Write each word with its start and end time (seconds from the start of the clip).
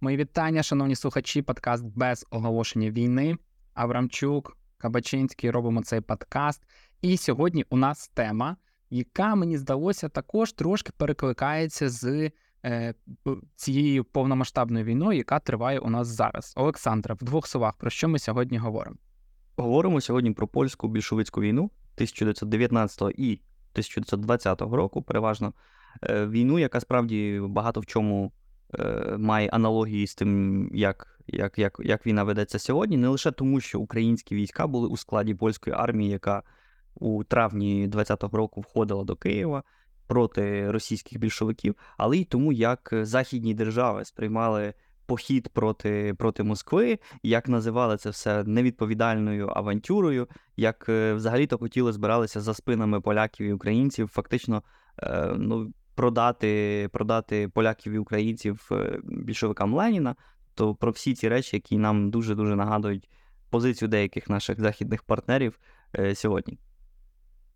Мої 0.00 0.16
вітання, 0.16 0.62
шановні 0.62 0.96
слухачі, 0.96 1.42
подкаст 1.42 1.84
без 1.84 2.26
оголошення 2.30 2.90
війни. 2.90 3.36
Аврамчук, 3.74 4.56
Кабачинський 4.78 5.50
робимо 5.50 5.82
цей 5.82 6.00
подкаст. 6.00 6.62
І 7.02 7.16
сьогодні 7.16 7.64
у 7.70 7.76
нас 7.76 8.08
тема, 8.08 8.56
яка 8.90 9.34
мені 9.34 9.58
здалося 9.58 10.08
також 10.08 10.52
трошки 10.52 10.92
перекликається 10.96 11.88
з 11.88 12.30
е, 12.64 12.94
цією 13.54 14.04
повномасштабною 14.04 14.84
війною, 14.84 15.18
яка 15.18 15.38
триває 15.38 15.78
у 15.78 15.90
нас 15.90 16.08
зараз. 16.08 16.52
Олександра, 16.56 17.14
в 17.14 17.24
двох 17.24 17.46
словах 17.46 17.76
про 17.76 17.90
що 17.90 18.08
ми 18.08 18.18
сьогодні 18.18 18.58
говоримо? 18.58 18.96
Говоримо 19.56 20.00
сьогодні 20.00 20.30
про 20.30 20.48
польську 20.48 20.88
більшовицьку 20.88 21.40
війну 21.40 21.62
1919 21.62 23.02
і 23.02 23.32
1920 23.72 24.60
року, 24.60 25.02
переважно 25.02 25.52
е, 26.02 26.26
війну, 26.26 26.58
яка 26.58 26.80
справді 26.80 27.40
багато 27.42 27.80
в 27.80 27.86
чому 27.86 28.32
має 29.18 29.48
аналогії 29.48 30.06
з 30.06 30.14
тим, 30.14 30.70
як 30.74 31.16
як, 31.26 31.58
як, 31.58 31.80
як 31.84 32.06
війна 32.06 32.24
ведеться 32.24 32.58
сьогодні, 32.58 32.96
не 32.96 33.08
лише 33.08 33.30
тому, 33.30 33.60
що 33.60 33.80
українські 33.80 34.34
війська 34.34 34.66
були 34.66 34.88
у 34.88 34.96
складі 34.96 35.34
польської 35.34 35.76
армії, 35.76 36.10
яка 36.10 36.42
у 36.94 37.24
травні 37.24 37.88
20-го 37.88 38.36
року 38.36 38.60
входила 38.60 39.04
до 39.04 39.16
Києва 39.16 39.62
проти 40.06 40.70
російських 40.70 41.18
більшовиків, 41.18 41.76
але 41.96 42.16
й 42.16 42.24
тому, 42.24 42.52
як 42.52 42.90
західні 42.92 43.54
держави 43.54 44.04
сприймали 44.04 44.74
похід 45.06 45.48
проти 45.48 46.14
проти 46.14 46.42
Москви, 46.42 46.98
як 47.22 47.48
називали 47.48 47.96
це 47.96 48.10
все 48.10 48.44
невідповідальною 48.44 49.52
авантюрою, 49.54 50.28
як 50.56 50.86
е, 50.88 51.14
взагалі-то 51.14 51.58
хотіли 51.58 51.92
збиралися 51.92 52.40
за 52.40 52.54
спинами 52.54 53.00
поляків 53.00 53.46
і 53.46 53.52
українців, 53.52 54.08
фактично 54.08 54.62
е, 54.98 55.32
ну, 55.36 55.72
продати 55.96 56.88
продати 56.92 57.48
поляків 57.48 57.92
і 57.92 57.98
українців 57.98 58.68
е, 58.72 58.98
більшовикам 59.04 59.74
Леніна. 59.74 60.16
То 60.54 60.74
про 60.74 60.90
всі 60.90 61.14
ці 61.14 61.28
речі, 61.28 61.56
які 61.56 61.78
нам 61.78 62.10
дуже 62.10 62.34
дуже 62.34 62.56
нагадують 62.56 63.08
позицію 63.50 63.88
деяких 63.88 64.28
наших 64.30 64.60
західних 64.60 65.02
партнерів 65.02 65.58
сьогодні. 66.14 66.58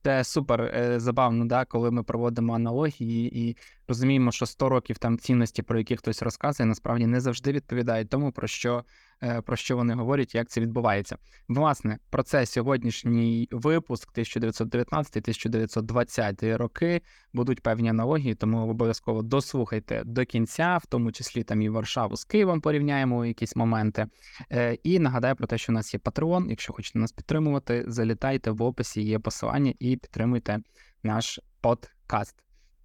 Це 0.03 0.25
супер 0.25 0.61
е, 0.63 1.01
забавно, 1.01 1.45
да, 1.45 1.65
коли 1.65 1.91
ми 1.91 2.03
проводимо 2.03 2.55
аналогії 2.55 3.41
і 3.41 3.57
розуміємо, 3.89 4.33
що 4.33 4.47
100 4.47 4.69
років 4.69 4.99
там 4.99 5.19
цінності, 5.19 5.63
про 5.63 5.79
які 5.79 5.97
хтось 5.97 6.23
розказує, 6.23 6.67
насправді 6.67 7.07
не 7.07 7.21
завжди 7.21 7.53
відповідають 7.53 8.09
тому, 8.09 8.33
про 8.33 8.49
що 8.49 8.85
Е, 8.85 9.10
про 9.45 9.57
що 9.57 9.77
вони 9.77 9.95
говорять, 9.95 10.35
як 10.35 10.49
це 10.49 10.61
відбувається. 10.61 11.17
Власне, 11.49 11.99
про 12.11 12.23
це 12.23 12.47
сьогоднішній 12.47 13.49
випуск 13.51 14.19
1919-1920 14.19 16.57
роки 16.57 17.01
будуть 17.33 17.61
певні 17.61 17.89
аналогії, 17.89 18.35
тому 18.35 18.69
обов'язково 18.69 19.23
дослухайте 19.23 20.03
до 20.05 20.25
кінця, 20.25 20.79
в 20.83 20.87
тому 20.87 21.13
числі 21.13 21.43
там 21.43 21.63
і 21.63 21.69
Варшаву 21.69 22.17
з 22.17 22.25
Києвом 22.25 22.61
порівняємо 22.61 23.27
якісь 23.27 23.57
моменти. 23.57 24.07
Е, 24.53 24.79
і 24.83 24.99
нагадаю 24.99 25.37
про 25.37 25.47
те, 25.47 25.59
що 25.59 25.73
у 25.73 25.75
нас 25.75 25.95
є 25.95 26.01
Patreon. 26.01 26.51
Якщо 26.51 26.73
хочете 26.73 26.99
нас 26.99 27.13
підтримувати, 27.13 27.85
залітайте 27.87 28.51
в 28.51 28.63
описі, 28.63 29.03
є 29.03 29.19
посилання 29.19 29.75
і 29.79 29.97
підтримуйте 29.97 30.59
наш 31.03 31.41
подкаст. 31.61 32.37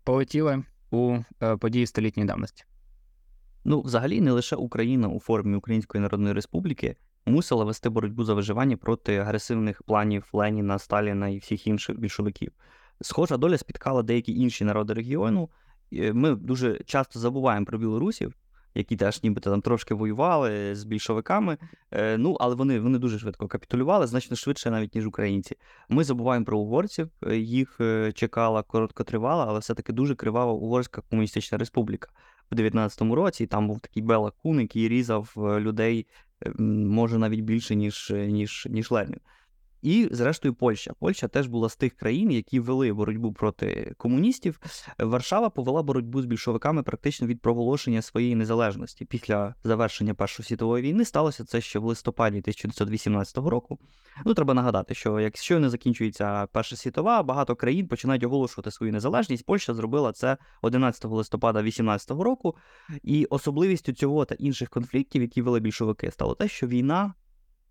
Полетіли 0.04 0.64
у 0.92 1.18
е, 1.44 1.58
події 1.58 1.88
столітньої 1.88 2.28
давності. 2.28 2.66
Ну, 3.68 3.82
взагалі, 3.82 4.22
не 4.22 4.32
лише 4.32 4.56
Україна 4.56 5.08
у 5.08 5.20
формі 5.20 5.56
Української 5.56 6.02
Народної 6.02 6.34
Республіки 6.34 6.96
мусила 7.26 7.64
вести 7.64 7.90
боротьбу 7.90 8.24
за 8.24 8.34
виживання 8.34 8.78
проти 8.78 9.18
агресивних 9.18 9.84
планів 9.84 10.30
Леніна, 10.34 10.80
Сталіна 10.80 11.30
і 11.30 11.38
всіх 11.38 11.68
інших 11.68 12.00
більшовиків. 12.00 12.52
Схожа 13.02 13.38
доля 13.38 13.58
спіткала 13.58 14.04
деякі 14.04 14.40
інші 14.40 14.66
народи 14.66 14.94
регіону. 14.94 15.50
Ми 15.92 16.36
дуже 16.36 16.80
часто 16.86 17.20
забуваємо 17.20 17.66
про 17.66 17.78
білорусів, 17.78 18.34
які 18.76 18.96
теж 18.96 19.24
нібито 19.24 19.50
там 19.50 19.62
трошки 19.62 19.94
воювали 19.94 20.76
з 20.76 20.84
більшовиками. 20.84 21.58
Е, 21.92 22.18
ну, 22.18 22.38
але 22.40 22.56
вони 22.56 22.80
вони 22.80 22.98
дуже 22.98 23.20
швидко 23.20 23.48
капітулювали, 23.48 24.08
значно 24.08 24.38
швидше, 24.38 24.72
навіть 24.72 24.96
ніж 24.96 25.08
українці. 25.08 25.56
Ми 25.90 26.04
забуваємо 26.04 26.46
про 26.46 26.60
угорців, 26.60 27.10
е, 27.28 27.38
їх 27.38 27.78
е, 27.82 28.12
чекала 28.12 28.64
короткотривала, 28.64 29.46
але 29.48 29.60
все-таки 29.60 29.94
дуже 29.94 30.16
кривава 30.16 30.54
Угорська 30.54 31.02
комуністична 31.10 31.58
республіка 31.58 32.10
в 32.52 32.56
19-му 32.56 33.16
році. 33.16 33.48
Там 33.48 33.68
був 33.68 33.80
такий 33.80 34.04
Бела 34.04 34.32
Кун, 34.32 34.60
який 34.60 34.88
різав 34.88 35.34
людей, 35.38 36.08
може 36.60 37.18
навіть 37.18 37.40
більше, 37.40 37.76
ніж 37.76 38.14
ніж, 38.16 38.68
ніж 38.70 38.92
Ленін. 38.92 39.20
І, 39.86 40.08
зрештою, 40.12 40.54
Польща. 40.54 40.94
Польща 41.00 41.28
теж 41.28 41.48
була 41.48 41.70
з 41.70 41.76
тих 41.76 41.94
країн, 41.94 42.32
які 42.32 42.60
вели 42.60 42.94
боротьбу 42.94 43.34
проти 43.34 43.94
комуністів. 43.98 44.60
Варшава 45.00 45.50
повела 45.50 45.84
боротьбу 45.84 46.22
з 46.22 46.26
більшовиками 46.26 46.84
практично 46.84 47.28
від 47.28 47.42
проголошення 47.42 48.02
своєї 48.02 48.36
незалежності. 48.36 49.06
Після 49.06 49.56
завершення 49.64 50.14
Першої 50.14 50.48
світової 50.48 50.84
війни 50.84 51.06
сталося 51.06 51.46
це 51.46 51.62
ще 51.62 51.80
в 51.80 51.84
листопаді 51.84 52.38
1918 52.38 53.38
року. 53.38 53.80
Ну, 54.26 54.34
треба 54.34 54.54
нагадати, 54.54 54.96
що 54.96 55.20
якщо 55.20 55.60
не 55.60 55.70
закінчується 55.70 56.48
Перша 56.52 56.76
світова, 56.76 57.24
багато 57.24 57.56
країн 57.56 57.88
починають 57.88 58.24
оголошувати 58.24 58.72
свою 58.72 58.94
незалежність. 58.94 59.46
Польща 59.46 59.74
зробила 59.74 60.12
це 60.12 60.38
11 60.62 61.06
листопада 61.06 61.62
18 61.62 62.12
року. 62.12 62.56
І 63.04 63.26
особливістю 63.26 63.94
цього 63.94 64.26
та 64.26 64.36
інших 64.36 64.70
конфліктів, 64.70 65.22
які 65.22 65.42
вели 65.42 65.60
більшовики, 65.60 66.12
стало 66.12 66.36
те, 66.36 66.48
що 66.48 66.68
війна 66.68 67.14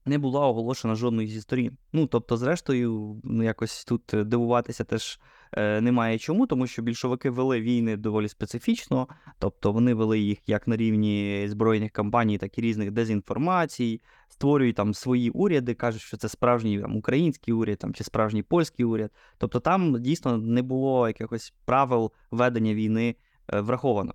не 0.07 0.19
була 0.19 0.47
оголошена 0.47 0.95
жодної 0.95 1.29
зі 1.29 1.41
сторін. 1.41 1.77
Ну 1.93 2.07
тобто, 2.07 2.37
зрештою, 2.37 3.21
ну 3.25 3.43
якось 3.43 3.85
тут 3.85 4.15
е, 4.15 4.25
дивуватися 4.25 4.85
теж 4.85 5.21
е, 5.53 5.81
немає 5.81 6.19
чому, 6.19 6.47
тому 6.47 6.67
що 6.67 6.83
більшовики 6.83 7.31
вели 7.31 7.61
війни 7.61 7.97
доволі 7.97 8.29
специфічно, 8.29 9.09
тобто 9.39 9.73
вони 9.73 9.95
вели 9.95 10.19
їх 10.19 10.39
як 10.49 10.69
на 10.69 10.77
рівні 10.77 11.45
збройних 11.49 11.93
кампаній, 11.93 12.39
так 12.39 12.59
і 12.59 12.61
різних 12.61 12.91
дезінформацій, 12.91 14.01
створюють 14.29 14.77
там 14.77 14.95
свої 14.95 15.31
уряди, 15.31 15.75
кажуть, 15.75 16.03
що 16.03 16.17
це 16.17 16.29
справжній 16.29 16.81
там 16.81 16.97
український 16.97 17.55
уряд 17.55 17.79
там 17.79 17.95
чи 17.95 18.05
справжній 18.05 18.43
польський 18.43 18.85
уряд. 18.85 19.11
Тобто 19.39 19.61
там 19.61 20.03
дійсно 20.03 20.39
не 20.39 20.63
було 20.63 21.09
якихось 21.09 21.53
правил 21.65 22.13
ведення 22.31 22.75
війни 22.75 23.17
е, 23.53 23.61
враховано. 23.61 24.15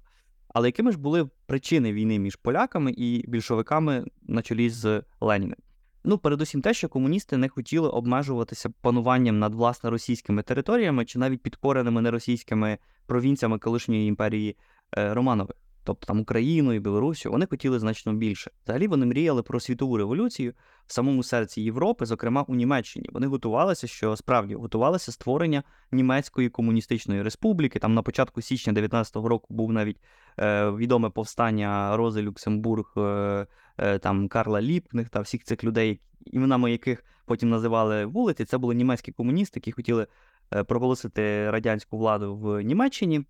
Але 0.53 0.67
якими 0.67 0.91
ж 0.91 0.99
були 0.99 1.29
причини 1.45 1.93
війни 1.93 2.19
між 2.19 2.35
поляками 2.35 2.93
і 2.97 3.25
більшовиками 3.27 4.05
на 4.21 4.41
чолі 4.41 4.69
з 4.69 5.03
Леніним? 5.21 5.57
Ну, 6.03 6.17
передусім 6.17 6.61
те, 6.61 6.73
що 6.73 6.89
комуністи 6.89 7.37
не 7.37 7.49
хотіли 7.49 7.89
обмежуватися 7.89 8.69
пануванням 8.81 9.39
над 9.39 9.55
власне 9.55 9.89
російськими 9.89 10.43
територіями 10.43 11.05
чи 11.05 11.19
навіть 11.19 11.41
підкореними 11.41 12.01
неросійськими 12.01 12.77
провінціями 13.05 13.59
колишньої 13.59 14.07
імперії 14.07 14.57
е, 14.97 15.13
Романових 15.13 15.55
тобто 15.89 16.05
там 16.05 16.19
Україну 16.19 16.73
і 16.73 16.79
Білорусію, 16.79 17.31
вони 17.31 17.45
хотіли 17.45 17.79
значно 17.79 18.13
більше. 18.13 18.51
Взагалі 18.63 18.87
вони 18.87 19.05
мріяли 19.05 19.43
про 19.43 19.59
світову 19.59 19.97
революцію 19.97 20.53
в 20.87 20.93
самому 20.93 21.23
серці 21.23 21.61
Європи, 21.61 22.05
зокрема 22.05 22.45
у 22.47 22.55
Німеччині. 22.55 23.09
Вони 23.13 23.27
готувалися, 23.27 23.87
що 23.87 24.15
справді 24.15 24.55
готувалося 24.55 25.11
створення 25.11 25.63
німецької 25.91 26.49
комуністичної 26.49 27.21
республіки. 27.21 27.79
Там 27.79 27.93
на 27.93 28.01
початку 28.01 28.41
січня 28.41 28.73
19-го 28.73 29.29
року 29.29 29.53
був 29.53 29.71
навіть 29.71 29.97
е, 30.39 30.71
відоме 30.71 31.09
повстання 31.09 31.97
Рози 31.97 32.21
Люксембург, 32.21 32.93
е, 32.97 33.47
е, 33.77 33.99
там 33.99 34.27
Карла 34.27 34.61
Ліпних 34.61 35.09
та 35.09 35.19
всіх 35.19 35.43
цих 35.43 35.63
людей, 35.63 35.99
іменами 36.25 36.71
яких 36.71 37.03
потім 37.25 37.49
називали 37.49 38.05
вулиці. 38.05 38.45
Це 38.45 38.57
були 38.57 38.75
німецькі 38.75 39.11
комуністи, 39.11 39.57
які 39.57 39.71
хотіли 39.71 40.07
е, 40.53 40.63
проголосити 40.63 41.51
радянську 41.51 41.97
владу 41.97 42.35
в 42.35 42.61
Німеччині. 42.61 43.25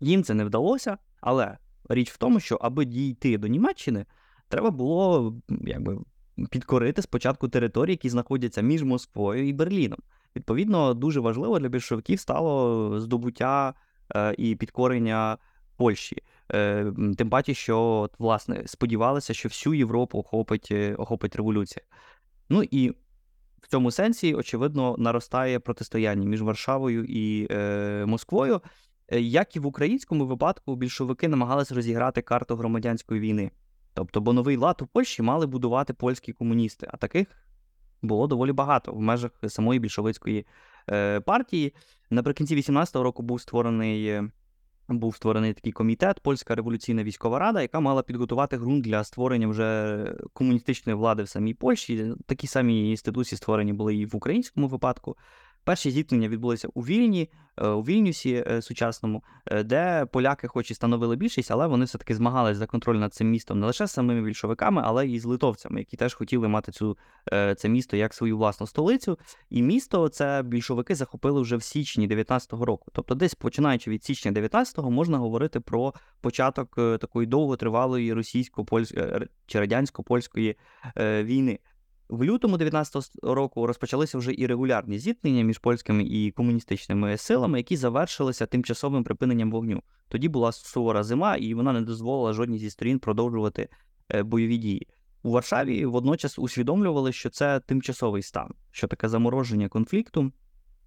Їм 0.00 0.22
це 0.22 0.34
не 0.34 0.44
вдалося, 0.44 0.98
але 1.20 1.58
Річ 1.88 2.10
в 2.10 2.16
тому, 2.16 2.40
що 2.40 2.56
аби 2.60 2.84
дійти 2.84 3.38
до 3.38 3.48
Німеччини, 3.48 4.06
треба 4.48 4.70
було 4.70 5.34
якби 5.48 5.98
підкорити 6.50 7.02
спочатку 7.02 7.48
території, 7.48 7.92
які 7.92 8.08
знаходяться 8.08 8.60
між 8.60 8.82
Москвою 8.82 9.48
і 9.48 9.52
Берліном. 9.52 9.98
Відповідно, 10.36 10.94
дуже 10.94 11.20
важливо 11.20 11.58
для 11.58 11.68
більшовиків 11.68 12.20
стало 12.20 13.00
здобуття 13.00 13.74
е, 14.16 14.34
і 14.38 14.56
підкорення 14.56 15.38
Польщі. 15.76 16.22
Е, 16.52 16.92
Тим 17.18 17.30
паче, 17.30 17.54
що 17.54 17.80
от, 17.80 18.12
власне 18.18 18.62
сподівалися, 18.66 19.34
що 19.34 19.48
всю 19.48 19.74
Європу 19.74 20.18
охопить 20.18 20.68
е, 20.70 20.94
охопить 20.94 21.36
революція. 21.36 21.84
Ну 22.48 22.62
і 22.62 22.90
в 23.62 23.68
цьому 23.68 23.90
сенсі, 23.90 24.34
очевидно, 24.34 24.96
наростає 24.98 25.58
протистояння 25.58 26.28
між 26.28 26.42
Варшавою 26.42 27.04
і 27.04 27.46
е, 27.50 28.04
Москвою. 28.06 28.60
Е, 29.08 29.20
як 29.20 29.56
і 29.56 29.60
в 29.60 29.66
українському 29.66 30.26
випадку, 30.26 30.76
більшовики 30.76 31.28
намагалися 31.28 31.74
розіграти 31.74 32.22
карту 32.22 32.56
громадянської 32.56 33.20
війни. 33.20 33.50
Тобто, 33.94 34.20
бо 34.20 34.32
новий 34.32 34.56
лад 34.56 34.82
у 34.82 34.86
Польщі 34.86 35.22
мали 35.22 35.46
будувати 35.46 35.94
польські 35.94 36.32
комуністи, 36.32 36.88
а 36.92 36.96
таких 36.96 37.26
було 38.02 38.26
доволі 38.26 38.52
багато 38.52 38.92
в 38.92 39.00
межах 39.00 39.30
самої 39.48 39.80
більшовицької 39.80 40.46
е, 40.90 41.20
партії. 41.20 41.74
Наприкінці 42.10 42.56
18-го 42.56 43.02
року 43.02 43.22
був 43.22 43.40
створений. 43.40 44.06
Е, 44.06 44.30
був 44.88 45.16
створений 45.16 45.52
такий 45.52 45.72
комітет, 45.72 46.20
Польська 46.20 46.54
революційна 46.54 47.04
військова 47.04 47.38
рада, 47.38 47.62
яка 47.62 47.80
мала 47.80 48.02
підготувати 48.02 48.56
ґрунт 48.56 48.84
для 48.84 49.04
створення 49.04 49.48
вже 49.48 50.16
комуністичної 50.32 50.96
влади 50.96 51.22
в 51.22 51.28
самій 51.28 51.54
Польщі. 51.54 52.12
Такі 52.26 52.46
самі 52.46 52.90
інституції 52.90 53.36
створені 53.36 53.72
були 53.72 53.96
і 53.96 54.06
в 54.06 54.16
українському 54.16 54.68
випадку. 54.68 55.16
Перші 55.64 55.90
зіткнення 55.90 56.28
відбулися 56.28 56.68
у 56.74 56.82
Вільні, 56.82 57.30
е, 57.56 57.68
у 57.68 57.82
Вільнюсі 57.82 58.44
е, 58.50 58.62
сучасному, 58.62 59.22
е, 59.46 59.62
де 59.62 60.06
поляки, 60.12 60.48
хоч 60.48 60.70
і 60.70 60.74
становили 60.74 61.16
більшість, 61.16 61.50
але 61.50 61.66
вони 61.66 61.84
все-таки 61.84 62.14
змагалися 62.14 62.58
за 62.58 62.66
контроль 62.66 62.96
над 62.96 63.14
цим 63.14 63.30
містом 63.30 63.60
не 63.60 63.66
лише 63.66 63.86
з 63.86 63.92
самими 63.92 64.22
більшовиками, 64.22 64.82
але 64.84 65.08
і 65.08 65.20
з 65.20 65.24
литовцями, 65.24 65.80
які 65.80 65.96
теж 65.96 66.14
хотіли 66.14 66.48
мати 66.48 66.72
цю, 66.72 66.98
це 67.56 67.68
місто 67.68 67.96
як 67.96 68.14
свою 68.14 68.36
власну 68.36 68.66
столицю. 68.66 69.18
І 69.50 69.62
місто 69.62 70.08
це 70.08 70.42
більшовики 70.42 70.94
захопили 70.94 71.40
вже 71.40 71.56
в 71.56 71.62
січні 71.62 72.08
19-го 72.08 72.64
року. 72.64 72.90
Тобто, 72.94 73.14
десь 73.14 73.34
починаючи 73.34 73.90
від 73.90 74.04
січня 74.04 74.32
19-го, 74.32 74.90
можна 74.90 75.18
говорити 75.18 75.60
про 75.60 75.94
початок 76.20 76.74
такої 76.74 77.26
довготривалої 77.26 78.12
російсько-польської 78.12 79.28
чи 79.46 79.60
радянсько-польської 79.60 80.56
війни. 80.98 81.58
В 82.08 82.24
лютому 82.24 82.56
19-го 82.56 83.34
року 83.34 83.66
розпочалися 83.66 84.18
вже 84.18 84.32
і 84.34 84.46
регулярні 84.46 84.98
зіткнення 84.98 85.42
між 85.42 85.58
польськими 85.58 86.04
і 86.04 86.30
комуністичними 86.30 87.16
силами, 87.16 87.58
які 87.58 87.76
завершилися 87.76 88.46
тимчасовим 88.46 89.04
припиненням 89.04 89.50
вогню. 89.50 89.82
Тоді 90.08 90.28
була 90.28 90.52
сувора 90.52 91.02
зима, 91.02 91.36
і 91.36 91.54
вона 91.54 91.72
не 91.72 91.80
дозволила 91.80 92.32
жодній 92.32 92.58
зі 92.58 92.70
сторін 92.70 92.98
продовжувати 92.98 93.68
е, 94.14 94.22
бойові 94.22 94.56
дії. 94.56 94.88
У 95.22 95.30
Варшаві 95.30 95.86
водночас 95.86 96.38
усвідомлювали, 96.38 97.12
що 97.12 97.30
це 97.30 97.60
тимчасовий 97.60 98.22
стан, 98.22 98.54
що 98.70 98.86
таке 98.86 99.08
замороження 99.08 99.68
конфлікту 99.68 100.32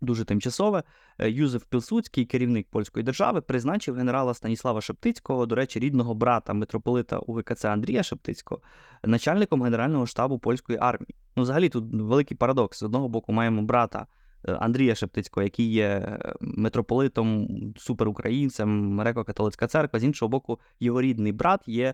дуже 0.01 0.25
тимчасове. 0.25 0.83
Е, 1.19 1.29
Юзеф 1.29 1.63
Пілсудський, 1.63 2.25
керівник 2.25 2.67
польської 2.69 3.03
держави, 3.03 3.41
призначив 3.41 3.95
генерала 3.95 4.33
Станіслава 4.33 4.81
Шептицького, 4.81 5.45
до 5.45 5.55
речі, 5.55 5.79
рідного 5.79 6.13
брата 6.13 6.53
митрополита 6.53 7.19
УВКЦ 7.19 7.65
Андрія 7.65 8.03
Шептицького, 8.03 8.61
начальником 9.03 9.63
генерального 9.63 10.07
штабу 10.07 10.39
польської 10.39 10.79
армії. 10.81 11.15
Ну, 11.35 11.43
взагалі, 11.43 11.69
тут 11.69 11.85
великий 11.93 12.37
парадокс. 12.37 12.79
З 12.79 12.83
одного 12.83 13.09
боку, 13.09 13.33
маємо 13.33 13.61
брата. 13.61 14.07
Е, 14.47 14.53
Андрія 14.53 14.95
Шептицького, 14.95 15.43
який 15.43 15.71
є 15.71 15.85
е, 15.85 16.33
митрополитом, 16.41 17.47
суперукраїнцем, 17.77 19.01
греко-католицька 19.01 19.67
церква, 19.67 19.99
з 19.99 20.03
іншого 20.03 20.29
боку, 20.29 20.59
його 20.79 21.01
рідний 21.01 21.31
брат 21.31 21.67
є 21.67 21.93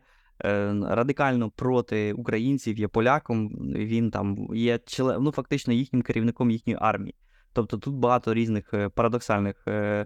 радикально 0.84 1.50
проти 1.50 2.14
українців, 2.14 2.80
є 2.80 2.88
поляком. 2.88 3.50
Він 3.76 4.12
там 4.12 4.48
є 4.54 4.80
ну, 5.00 5.32
фактично 5.32 5.74
їхнім 5.74 6.02
керівником 6.02 6.52
їхньої 6.52 6.78
армії. 6.82 7.16
Тобто 7.54 7.78
тут 7.78 7.96
багато 7.96 8.34
різних 8.34 8.74
е, 8.74 8.90
парадоксальних 8.90 9.68
е, 9.68 10.06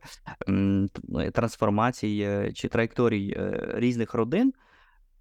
трансформацій 1.34 2.20
е, 2.24 2.52
чи 2.54 2.68
траєкторій 2.68 3.38
різних 3.74 4.14
родин. 4.14 4.54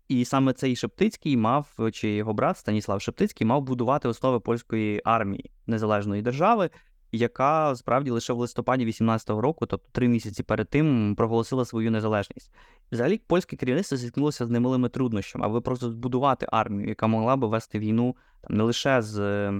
І 0.08 0.25
саме 0.25 0.52
цей 0.52 0.76
Шептицький 0.76 1.37
мав, 1.37 1.76
чи 1.93 2.11
його 2.11 2.34
брат 2.34 2.58
Станіслав 2.58 3.00
Шептицький 3.00 3.46
мав 3.46 3.62
будувати 3.62 4.08
основи 4.08 4.40
польської 4.40 5.02
армії 5.05 5.50
незалежної 5.67 6.23
держави, 6.23 6.70
яка 7.12 7.76
справді 7.76 8.11
лише 8.11 8.32
в 8.32 8.38
листопаді 8.38 8.87
18-го 8.87 9.40
року, 9.40 9.67
тобто 9.67 9.88
три 9.93 10.08
місяці 10.08 10.43
перед 10.43 10.69
тим, 10.69 11.14
проголосила 11.17 11.64
свою 11.64 11.90
незалежність. 11.90 12.52
Взагалі, 12.93 13.20
польське 13.26 13.56
керівництво 13.56 13.96
зіткнулося 13.96 14.46
з 14.46 14.50
немалими 14.50 14.88
труднощами, 14.88 15.46
аби 15.46 15.61
просто 15.61 15.90
збудувати 15.90 16.46
армію, 16.52 16.88
яка 16.88 17.06
могла 17.06 17.37
би 17.37 17.49
вести 17.49 17.78
війну 17.78 18.17
там 18.40 18.56
не 18.56 18.64
лише 18.64 19.02
з 19.02 19.50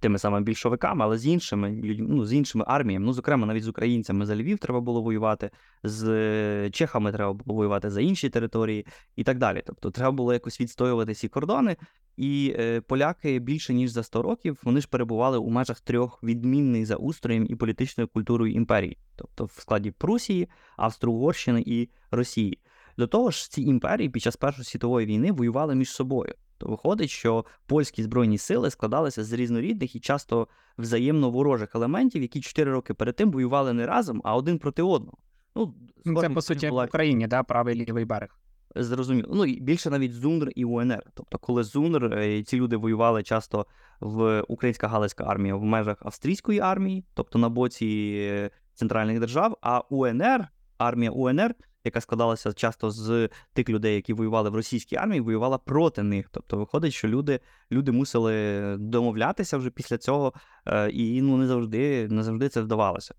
тими 0.00 0.18
самими 0.18 0.44
більшовиками, 0.44 1.04
але 1.04 1.18
з 1.18 1.26
іншими 1.26 1.70
людьми, 1.70 2.06
ну, 2.10 2.26
з 2.26 2.32
іншими 2.32 2.64
арміями. 2.68 3.06
Ну, 3.06 3.12
зокрема, 3.12 3.46
навіть 3.46 3.64
з 3.64 3.68
українцями 3.68 4.26
за 4.26 4.36
Львів 4.36 4.58
треба 4.58 4.80
було 4.80 5.02
воювати, 5.02 5.50
з 5.82 6.08
е, 6.08 6.70
чехами 6.70 7.12
треба 7.12 7.32
було 7.32 7.56
воювати 7.56 7.90
за 7.90 8.00
інші 8.00 8.28
території 8.28 8.86
і 9.16 9.24
так 9.24 9.38
далі. 9.38 9.62
Тобто, 9.66 9.90
треба 9.90 10.10
було 10.10 10.32
якось 10.32 10.60
відстоювати 10.60 11.14
ці 11.14 11.28
кордони. 11.28 11.76
І 12.16 12.54
е, 12.58 12.80
поляки 12.80 13.38
більше 13.38 13.74
ніж 13.74 13.90
за 13.90 14.02
100 14.02 14.22
років 14.22 14.60
вони 14.62 14.80
ж 14.80 14.88
перебували 14.88 15.38
у 15.38 15.50
межах 15.50 15.80
трьох 15.80 16.22
відмінних 16.22 16.86
за 16.86 16.96
устроєм 16.96 17.46
і 17.50 17.54
політичною 17.54 18.08
культурою 18.08 18.52
імперії, 18.52 18.98
тобто 19.16 19.44
в 19.44 19.52
складі 19.52 19.90
Прусії, 19.90 20.48
Австро-Угорщини 20.76 21.62
і 21.66 21.88
Росії. 22.10 22.58
До 22.96 23.06
того 23.06 23.30
ж, 23.30 23.50
ці 23.50 23.62
імперії 23.62 24.08
під 24.08 24.22
час 24.22 24.36
Першої 24.36 24.64
світової 24.64 25.06
війни 25.06 25.32
воювали 25.32 25.74
між 25.74 25.90
собою. 25.90 26.34
То 26.58 26.66
виходить, 26.66 27.10
що 27.10 27.44
польські 27.66 28.02
збройні 28.02 28.38
сили 28.38 28.70
складалися 28.70 29.24
з 29.24 29.32
різнорідних 29.32 29.96
і 29.96 30.00
часто 30.00 30.48
взаємно 30.78 31.30
ворожих 31.30 31.74
елементів, 31.74 32.22
які 32.22 32.40
чотири 32.40 32.72
роки 32.72 32.94
перед 32.94 33.16
тим 33.16 33.30
воювали 33.30 33.72
не 33.72 33.86
разом, 33.86 34.20
а 34.24 34.36
один 34.36 34.58
проти 34.58 34.82
одного. 34.82 35.18
Ну, 35.54 35.74
Це, 36.20 36.30
по 36.30 36.42
суті, 36.42 36.68
була... 36.68 36.84
в 36.84 36.88
Україні, 36.88 37.26
да, 37.26 37.42
правий 37.42 37.74
лівий 37.74 38.04
берег. 38.04 38.38
Зрозуміло. 38.76 39.28
Ну 39.34 39.44
і 39.44 39.60
більше 39.60 39.90
навіть 39.90 40.12
ЗУНР 40.12 40.50
і 40.54 40.64
УНР. 40.64 41.02
Тобто, 41.14 41.38
коли 41.38 41.64
ЗУНР, 41.64 42.04
е, 42.04 42.42
ці 42.42 42.56
люди 42.56 42.76
воювали 42.76 43.22
часто 43.22 43.66
в 44.00 44.40
українська 44.48 44.88
галицька 44.88 45.24
армія 45.24 45.54
в 45.54 45.62
межах 45.62 45.98
австрійської 46.00 46.60
армії, 46.60 47.04
тобто 47.14 47.38
на 47.38 47.48
боці 47.48 48.16
е, 48.20 48.50
центральних 48.74 49.20
держав, 49.20 49.58
а 49.60 49.80
УНР, 49.90 50.48
армія 50.78 51.10
УНР 51.10 51.54
яка 51.88 52.00
складалася 52.00 52.52
часто 52.52 52.90
з 52.90 53.28
тих 53.52 53.68
людей, 53.68 53.94
які 53.94 54.12
воювали 54.12 54.50
в 54.50 54.54
російській 54.54 54.96
армії, 54.96 55.20
воювала 55.20 55.58
проти 55.58 56.02
них. 56.02 56.28
Тобто, 56.30 56.56
виходить, 56.56 56.92
що 56.92 57.08
люди 57.08 57.40
люди 57.72 57.92
мусили 57.92 58.76
домовлятися 58.78 59.56
вже 59.56 59.70
після 59.70 59.98
цього, 59.98 60.32
е, 60.66 60.90
і 60.90 61.22
ну 61.22 61.36
не 61.36 61.46
завжди 61.46 62.08
не 62.08 62.22
завжди 62.22 62.48
це 62.48 62.60
вдавалося. 62.60 63.14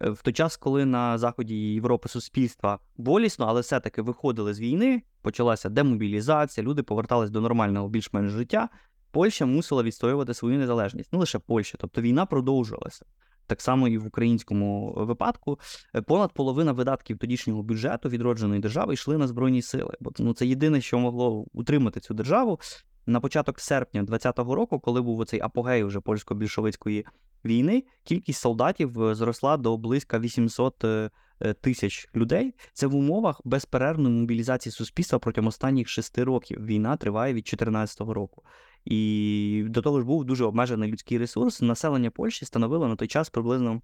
Е, 0.00 0.10
в 0.10 0.22
той 0.22 0.32
час, 0.32 0.56
коли 0.56 0.84
на 0.84 1.18
заході 1.18 1.54
Європи 1.54 2.08
суспільства 2.08 2.78
болісно, 2.96 3.46
але 3.48 3.60
все-таки 3.60 4.02
виходили 4.02 4.54
з 4.54 4.60
війни, 4.60 5.02
почалася 5.22 5.68
демобілізація, 5.68 6.66
люди 6.66 6.82
повертались 6.82 7.30
до 7.30 7.40
нормального 7.40 7.88
більш-менш 7.88 8.32
життя. 8.32 8.68
Польща 9.10 9.46
мусила 9.46 9.82
відстоювати 9.82 10.34
свою 10.34 10.58
незалежність, 10.58 11.12
не 11.12 11.18
лише 11.18 11.38
Польща, 11.38 11.78
тобто 11.80 12.00
війна 12.00 12.26
продовжувалася 12.26 13.06
так 13.46 13.60
само 13.60 13.88
і 13.88 13.98
в 13.98 14.06
українському 14.06 14.94
випадку, 14.96 15.58
е, 15.94 16.02
понад 16.02 16.32
половина 16.32 16.72
видатків 16.72 17.18
тодішнього 17.18 17.62
бюджету 17.62 18.08
відродженої 18.08 18.60
держави 18.60 18.94
йшли 18.94 19.18
на 19.18 19.26
збройні 19.26 19.62
сили. 19.62 19.94
Бо 20.00 20.10
ну 20.18 20.34
це 20.34 20.46
єдине, 20.46 20.80
що 20.80 20.98
могло 20.98 21.46
утримати 21.52 22.00
цю 22.00 22.14
державу. 22.14 22.58
На 23.06 23.20
початок 23.20 23.60
серпня 23.60 24.02
20-го 24.02 24.54
року, 24.54 24.80
коли 24.80 25.02
був 25.02 25.18
оцей 25.18 25.40
апогей 25.40 25.84
вже 25.84 26.00
польсько-більшовицької 26.00 27.06
війни, 27.44 27.84
кількість 28.04 28.40
солдатів 28.40 29.02
е, 29.02 29.14
зросла 29.14 29.56
до 29.56 29.76
близько 29.76 30.18
800 30.18 30.84
е, 30.84 31.10
тисяч 31.60 32.08
людей. 32.14 32.54
Це 32.72 32.86
в 32.86 32.94
умовах 32.94 33.40
безперервної 33.44 34.14
мобілізації 34.14 34.72
суспільства 34.72 35.18
протягом 35.18 35.48
останніх 35.48 35.88
шести 35.88 36.24
років. 36.24 36.66
Війна 36.66 36.96
триває 36.96 37.32
від 37.32 37.44
2014 37.44 38.00
року. 38.00 38.42
І 38.84 39.64
до 39.68 39.82
того 39.82 40.00
ж 40.00 40.06
був 40.06 40.24
дуже 40.24 40.44
обмежений 40.44 40.92
людський 40.92 41.18
ресурс. 41.18 41.62
Населення 41.62 42.10
Польщі 42.10 42.44
становило 42.44 42.88
на 42.88 42.96
той 42.96 43.08
час 43.08 43.30
приблизно 43.30 43.82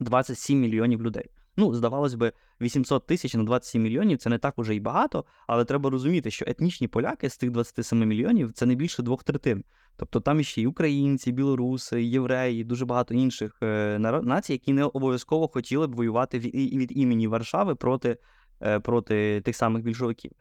27 0.00 0.60
мільйонів 0.60 1.02
людей. 1.02 1.30
Ну, 1.56 1.74
здавалось 1.74 2.14
би, 2.14 2.32
800 2.60 3.06
тисяч 3.06 3.34
на 3.34 3.44
27 3.44 3.82
мільйонів 3.82 4.18
це 4.18 4.30
не 4.30 4.38
так 4.38 4.58
уже 4.58 4.74
й 4.74 4.80
багато, 4.80 5.24
але 5.46 5.64
треба 5.64 5.90
розуміти, 5.90 6.30
що 6.30 6.44
етнічні 6.48 6.88
поляки 6.88 7.30
з 7.30 7.36
тих 7.36 7.50
27 7.50 7.98
мільйонів 8.08 8.52
це 8.52 8.66
не 8.66 8.74
більше 8.74 9.02
двох 9.02 9.24
третин. 9.24 9.64
Тобто 9.96 10.20
там 10.20 10.42
ще 10.42 10.62
й 10.62 10.66
українці, 10.66 11.32
білоруси, 11.32 12.02
євреї, 12.02 12.64
дуже 12.64 12.84
багато 12.84 13.14
інших 13.14 13.58
е, 13.62 13.98
націй, 14.22 14.52
які 14.52 14.72
не 14.72 14.84
обов'язково 14.84 15.48
хотіли 15.48 15.86
б 15.86 15.94
воювати 15.94 16.38
від 16.38 16.98
імені 16.98 17.26
Варшави 17.26 17.74
проти, 17.74 18.16
е, 18.62 18.80
проти 18.80 19.40
тих 19.40 19.56
самих 19.56 19.82
більшовиків. 19.82 20.32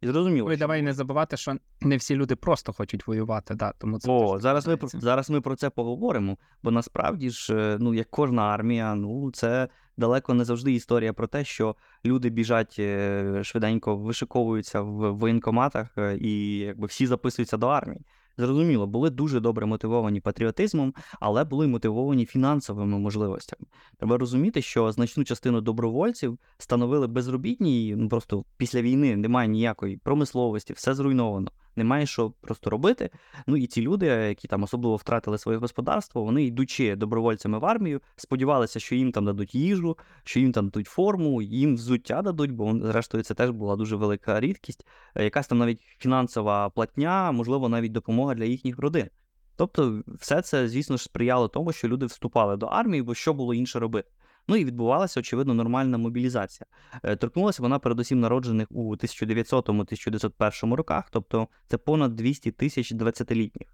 І 0.00 0.06
зрозуміло. 0.06 0.48
Ой, 0.48 0.56
давай 0.56 0.82
не 0.82 0.92
забувати, 0.92 1.36
що 1.36 1.56
не 1.80 1.96
всі 1.96 2.16
люди 2.16 2.36
просто 2.36 2.72
хочуть 2.72 3.06
воювати. 3.06 3.54
Да, 3.54 3.72
тому 3.78 3.98
це 3.98 4.10
О, 4.10 4.40
зараз 4.40 4.66
ми 4.66 4.76
про 4.76 4.88
зараз 4.88 5.30
ми 5.30 5.40
про 5.40 5.56
це 5.56 5.70
поговоримо. 5.70 6.36
Бо 6.62 6.70
насправді 6.70 7.30
ж, 7.30 7.54
е, 7.56 7.76
ну 7.80 7.94
як 7.94 8.10
кожна 8.10 8.42
армія, 8.42 8.94
ну 8.94 9.30
це 9.30 9.68
далеко 9.96 10.34
не 10.34 10.44
завжди 10.44 10.72
історія 10.72 11.12
про 11.12 11.26
те, 11.26 11.44
що 11.44 11.76
люди 12.04 12.30
біжать 12.30 12.76
е, 12.78 13.40
швиденько, 13.44 13.96
вишиковуються 13.96 14.80
в 14.80 15.12
воєнкоматах, 15.12 15.88
е, 15.98 16.16
і 16.20 16.58
якби 16.58 16.86
всі 16.86 17.06
записуються 17.06 17.56
до 17.56 17.66
армії. 17.66 18.00
Зрозуміло, 18.38 18.86
були 18.86 19.10
дуже 19.10 19.40
добре 19.40 19.66
мотивовані 19.66 20.20
патріотизмом, 20.20 20.94
але 21.20 21.44
були 21.44 21.66
мотивовані 21.66 22.26
фінансовими 22.26 22.98
можливостями. 22.98 23.66
Треба 23.96 24.18
розуміти, 24.18 24.62
що 24.62 24.92
значну 24.92 25.24
частину 25.24 25.60
добровольців 25.60 26.38
становили 26.58 27.06
безробітні, 27.06 27.94
ну 27.96 28.08
просто 28.08 28.44
після 28.56 28.82
війни 28.82 29.16
немає 29.16 29.48
ніякої 29.48 29.96
промисловості, 29.96 30.72
все 30.72 30.94
зруйновано 30.94 31.50
немає 31.76 32.06
що 32.06 32.30
просто 32.30 32.70
робити. 32.70 33.10
Ну 33.46 33.56
і 33.56 33.66
ці 33.66 33.82
люди, 33.82 34.06
які 34.06 34.48
там 34.48 34.62
особливо 34.62 34.96
втратили 34.96 35.38
своє 35.38 35.58
господарство, 35.58 36.24
вони 36.24 36.44
йдучи 36.44 36.96
добровольцями 36.96 37.58
в 37.58 37.64
армію, 37.64 38.00
сподівалися, 38.16 38.80
що 38.80 38.94
їм 38.94 39.12
там 39.12 39.24
дадуть 39.24 39.54
їжу, 39.54 39.98
що 40.24 40.40
їм 40.40 40.52
там 40.52 40.64
дадуть 40.64 40.86
форму, 40.86 41.42
їм 41.42 41.74
взуття 41.74 42.22
дадуть, 42.22 42.50
бо 42.50 42.78
зрештою 42.78 43.24
це 43.24 43.34
теж 43.34 43.50
була 43.50 43.76
дуже 43.76 43.96
велика 43.96 44.40
рідкість, 44.40 44.86
е, 45.14 45.24
якась 45.24 45.46
там 45.46 45.58
навіть 45.58 45.80
фінансова 45.98 46.70
платня, 46.70 47.32
можливо, 47.32 47.68
навіть 47.68 47.92
допомога 47.92 48.34
для 48.34 48.44
їхніх 48.44 48.78
родин. 48.78 49.08
Тобто, 49.56 50.02
все 50.20 50.42
це, 50.42 50.68
звісно 50.68 50.96
ж, 50.96 51.04
сприяло 51.04 51.48
тому, 51.48 51.72
що 51.72 51.88
люди 51.88 52.06
вступали 52.06 52.56
до 52.56 52.66
армії, 52.66 53.02
бо 53.02 53.14
що 53.14 53.34
було 53.34 53.54
інше 53.54 53.78
робити. 53.78 54.08
Ну 54.48 54.56
і 54.56 54.64
відбувалася, 54.64 55.20
очевидно, 55.20 55.54
нормальна 55.54 55.98
мобілізація. 55.98 56.66
Е, 57.02 57.16
торкнулася 57.16 57.62
вона 57.62 57.78
передусім 57.78 58.20
народжених 58.20 58.66
у 58.70 58.96
1900-1901 58.96 60.74
роках, 60.74 61.08
тобто 61.10 61.48
це 61.66 61.78
понад 61.78 62.16
200 62.16 62.50
тисяч 62.50 62.92
20-літніх. 62.92 63.68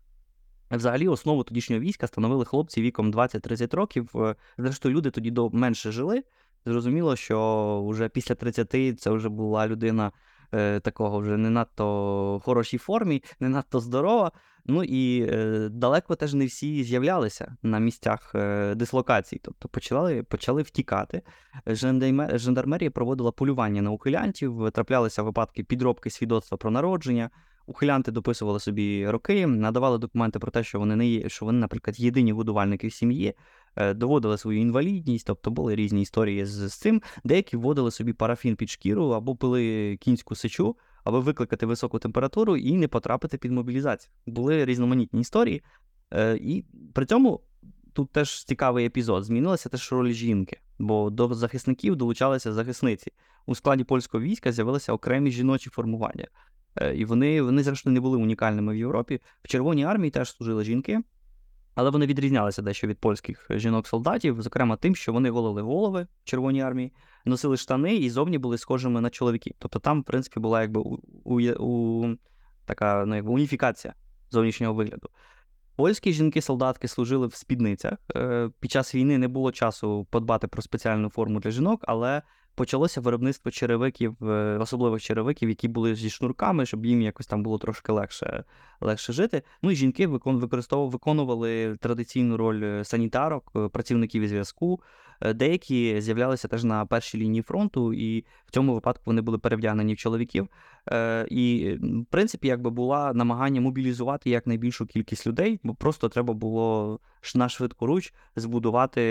Взагалі, 0.71 1.09
основу 1.09 1.43
тодішнього 1.45 1.83
війська 1.83 2.07
становили 2.07 2.45
хлопці 2.45 2.83
віком 2.83 3.13
20-30 3.13 3.77
років. 3.77 4.11
Е, 4.15 4.35
зрештою, 4.59 4.95
люди 4.95 5.11
тоді 5.11 5.35
менше 5.53 5.93
жили. 5.93 6.23
Зрозуміло, 6.67 7.17
що 7.17 7.87
вже 7.89 8.09
після 8.09 8.35
30 8.35 9.01
це 9.01 9.11
вже 9.11 9.29
була 9.29 9.69
людина 9.69 10.13
е, 10.55 10.81
такого 10.81 11.19
вже 11.19 11.37
не 11.37 11.51
надто 11.51 12.41
хорошій 12.45 12.79
формі, 12.79 13.23
не 13.41 13.49
надто 13.49 13.81
здорова. 13.81 14.33
Ну 14.67 14.85
і 14.85 15.29
е, 15.31 15.69
далеко 15.69 16.15
теж 16.15 16.35
не 16.35 16.47
всі 16.47 16.85
з'являлися 16.85 17.57
на 17.63 17.79
місцях 17.79 18.33
е, 18.35 18.75
дислокацій, 18.75 19.41
тобто 19.43 19.69
почали 19.69 20.23
почали 20.23 20.63
втікати. 20.63 21.23
Жандармерія 22.35 22.91
проводила 22.91 23.33
полювання 23.33 23.83
на 23.83 23.91
ухилянтів, 23.91 24.71
траплялися 24.73 25.23
випадки 25.23 25.65
підробки 25.65 26.11
свідоцтва 26.11 26.59
про 26.59 26.71
народження. 26.71 27.31
Ухилянти 27.67 28.13
дописували 28.13 28.61
собі 28.61 29.09
роки, 29.09 29.47
надавали 29.47 29.99
документи 29.99 30.39
про 30.39 30.51
те, 30.51 30.65
що 30.65 30.79
вони 30.79 30.97
не 30.97 31.07
є, 31.07 31.29
що 31.29 31.45
вони, 31.45 31.59
наприклад, 31.59 32.01
єдині 32.01 32.33
годувальники 32.33 32.89
в 32.89 32.93
сім'ї, 32.93 33.35
доводили 33.77 34.39
свою 34.39 34.61
інвалідність, 34.61 35.27
тобто 35.27 35.51
були 35.51 35.75
різні 35.75 36.03
історії 36.03 36.45
з, 36.45 36.69
з 36.69 36.75
цим. 36.75 37.03
Деякі 37.25 37.57
вводили 37.57 37.91
собі 37.91 38.13
парафін 38.13 38.57
під 38.57 38.71
шкіру 38.71 39.09
або 39.09 39.37
пили 39.37 39.97
кінську 39.97 40.35
сечу, 40.35 40.77
аби 41.05 41.21
викликати 41.21 41.67
високу 41.67 41.99
температуру 41.99 42.57
і 42.57 42.73
не 42.73 42.89
потрапити 42.89 43.39
під 43.39 43.53
мобілізацію. 43.53 44.13
Були 44.27 44.65
різноманітні 44.65 45.21
історії. 45.21 45.63
Е, 46.11 46.37
і 46.37 46.65
при 46.93 47.07
цьому 47.07 47.41
тут 47.93 48.11
теж 48.13 48.45
цікавий 48.45 48.87
епізод. 48.87 49.25
Змінилася 49.25 49.69
теж 49.69 49.93
роль 49.93 50.13
жінки, 50.13 50.61
бо 50.79 51.11
до 51.11 51.35
захисників 51.35 51.97
долучалися 51.97 52.53
захисниці. 52.53 53.13
У 53.47 53.55
складі 53.55 53.85
польського 53.85 54.25
війська 54.25 54.53
з'явилися 54.53 54.93
окремі 54.93 55.31
жіночі 55.31 55.71
формування. 55.71 56.27
Е, 56.77 56.97
і 56.97 57.05
вони, 57.05 57.43
вони 57.43 57.63
зрештою, 57.63 57.95
не 57.95 58.01
були 58.01 58.19
унікальними 58.19 58.73
в 58.73 58.77
Європі. 58.77 59.21
В 59.43 59.49
Червоній 59.49 59.85
армії 59.85 60.11
теж 60.11 60.37
служили 60.37 60.65
жінки. 60.65 61.01
Але 61.75 61.91
вони 61.91 62.07
відрізнялися 62.07 62.63
дещо 62.63 62.87
від 62.87 62.99
польських 62.99 63.47
жінок-солдатів, 63.51 64.43
зокрема 64.43 64.77
тим, 64.77 64.97
що 64.97 65.13
вони 65.13 65.31
голили 65.31 65.63
голови 65.63 66.07
в 66.25 66.25
Червоній 66.25 66.63
армії, 66.63 66.93
носили 67.25 67.57
штани 67.57 67.97
і 67.97 68.11
зовні 68.11 68.39
були 68.39 68.59
схожими 68.59 69.01
на 69.01 69.11
чоловіків. 69.11 69.55
Тобто 69.59 69.79
там, 69.79 70.01
в 70.01 70.05
принципі, 70.05 70.41
була 70.41 70.63
якби 70.63 70.81
у, 70.81 70.99
у, 71.25 71.41
у 71.51 72.17
така 72.65 73.05
ну, 73.07 73.15
якби 73.15 73.33
уніфікація 73.33 73.95
зовнішнього 74.31 74.75
вигляду. 74.75 75.09
Польські 75.77 76.13
жінки-солдатки 76.13 76.89
служили 76.89 77.27
в 77.27 77.35
спідницях. 77.35 77.99
Е, 78.17 78.51
під 78.61 78.71
час 78.71 78.95
війни 78.95 79.19
не 79.19 79.29
було 79.29 79.53
часу 79.53 80.07
подбати 80.11 80.47
про 80.47 80.63
спеціальну 80.63 81.11
форму 81.11 81.41
для 81.41 81.51
жінок, 81.51 81.85
але 81.89 82.23
почалося 82.55 83.01
виробництво 83.01 83.51
черевиків, 83.51 84.17
е, 84.23 84.59
особливих 84.61 85.03
черевиків, 85.03 85.49
які 85.49 85.69
були 85.69 85.95
зі 85.95 86.11
шнурками, 86.11 86.67
щоб 86.67 86.87
їм 86.87 87.03
якось 87.03 87.27
там 87.27 87.43
було 87.43 87.59
трошки 87.59 87.93
легше 87.93 88.45
легше 88.81 89.13
жити. 89.13 89.43
Ну 89.63 89.71
і 89.71 89.75
жінки 89.75 90.07
використовували 90.07 90.93
виконували 90.93 91.77
традиційну 91.77 92.37
роль 92.37 92.63
е, 92.63 92.85
санітарок, 92.85 93.53
е, 93.57 93.69
працівників 93.69 94.29
зв'язку. 94.29 94.81
Деякі 95.35 96.01
з'являлися 96.01 96.49
теж 96.49 96.65
на 96.65 96.87
першій 96.87 97.19
лінії 97.19 97.43
фронту, 97.43 97.93
і 97.93 98.25
в 98.47 98.51
цьому 98.51 98.75
випадку 98.75 99.03
вони 99.07 99.21
були 99.21 99.39
перевдягнені 99.39 99.95
в 99.95 99.97
чоловіків. 99.97 100.49
І, 101.29 101.77
в 101.83 102.05
принципі, 102.11 102.49
якби 102.49 102.71
була 102.71 103.13
намагання 103.13 103.61
мобілізувати 103.61 104.31
якнайбільшу 104.31 104.87
кількість 104.87 105.27
людей, 105.27 105.61
бо 105.63 105.75
просто 105.75 106.09
треба 106.09 106.35
було 106.35 106.99
на 107.35 107.49
швидку 107.49 107.87
руч 107.87 108.15
збудувати 108.37 109.03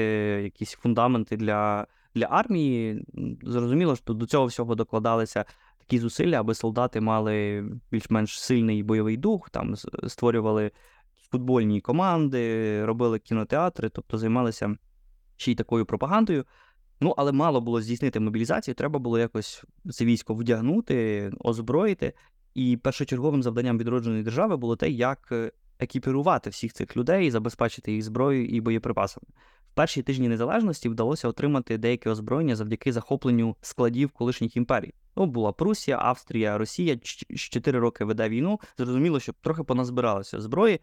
якісь 0.43 0.71
фундаменти 0.71 1.37
для 1.37 1.87
для 2.15 2.25
армії 2.25 3.05
зрозуміло, 3.43 3.95
що 3.95 4.13
до 4.13 4.25
цього 4.25 4.45
всього 4.45 4.75
докладалися 4.75 5.45
такі 5.79 5.99
зусилля, 5.99 6.39
аби 6.39 6.53
солдати 6.55 7.01
мали 7.01 7.65
більш-менш 7.91 8.41
сильний 8.41 8.83
бойовий 8.83 9.17
дух, 9.17 9.49
там 9.49 9.75
створювали 10.07 10.71
футбольні 11.31 11.81
команди, 11.81 12.85
робили 12.85 13.19
кінотеатри, 13.19 13.89
тобто 13.89 14.17
займалися 14.17 14.75
ще 15.37 15.51
й 15.51 15.55
такою 15.55 15.85
пропагандою. 15.85 16.45
Ну, 17.03 17.13
але 17.17 17.31
мало 17.31 17.61
було 17.61 17.81
здійснити 17.81 18.19
мобілізацію, 18.19 18.75
треба 18.75 18.99
було 18.99 19.19
якось 19.19 19.63
це 19.89 20.05
військо 20.05 20.33
вдягнути, 20.33 21.31
озброїти. 21.39 22.13
І 22.53 22.77
першочерговим 22.77 23.43
завданням 23.43 23.77
відродженої 23.77 24.23
держави 24.23 24.57
було 24.57 24.75
те, 24.75 24.89
як 24.89 25.27
е, 25.31 25.51
екіпірувати 25.79 26.49
всіх 26.49 26.73
цих 26.73 26.97
людей, 26.97 27.31
забезпечити 27.31 27.91
їх 27.91 28.03
зброєю 28.03 28.45
і 28.45 28.61
боєприпасами. 28.61 29.27
В 29.71 29.73
перші 29.73 30.01
тижні 30.01 30.27
незалежності 30.27 30.89
вдалося 30.89 31.27
отримати 31.27 31.77
деяке 31.77 32.09
озброєння 32.09 32.55
завдяки 32.55 32.91
захопленню 32.93 33.55
складів 33.61 34.11
колишніх 34.11 34.57
імперій. 34.57 34.93
Ну, 35.15 35.25
була 35.25 35.51
Прусія, 35.51 35.97
Австрія, 36.01 36.57
Росія 36.57 36.97
чотири 37.35 37.79
роки 37.79 38.05
веде 38.05 38.29
війну. 38.29 38.59
Зрозуміло, 38.77 39.19
що 39.19 39.33
трохи 39.41 39.63
поназбиралося 39.63 40.41
зброї. 40.41 40.79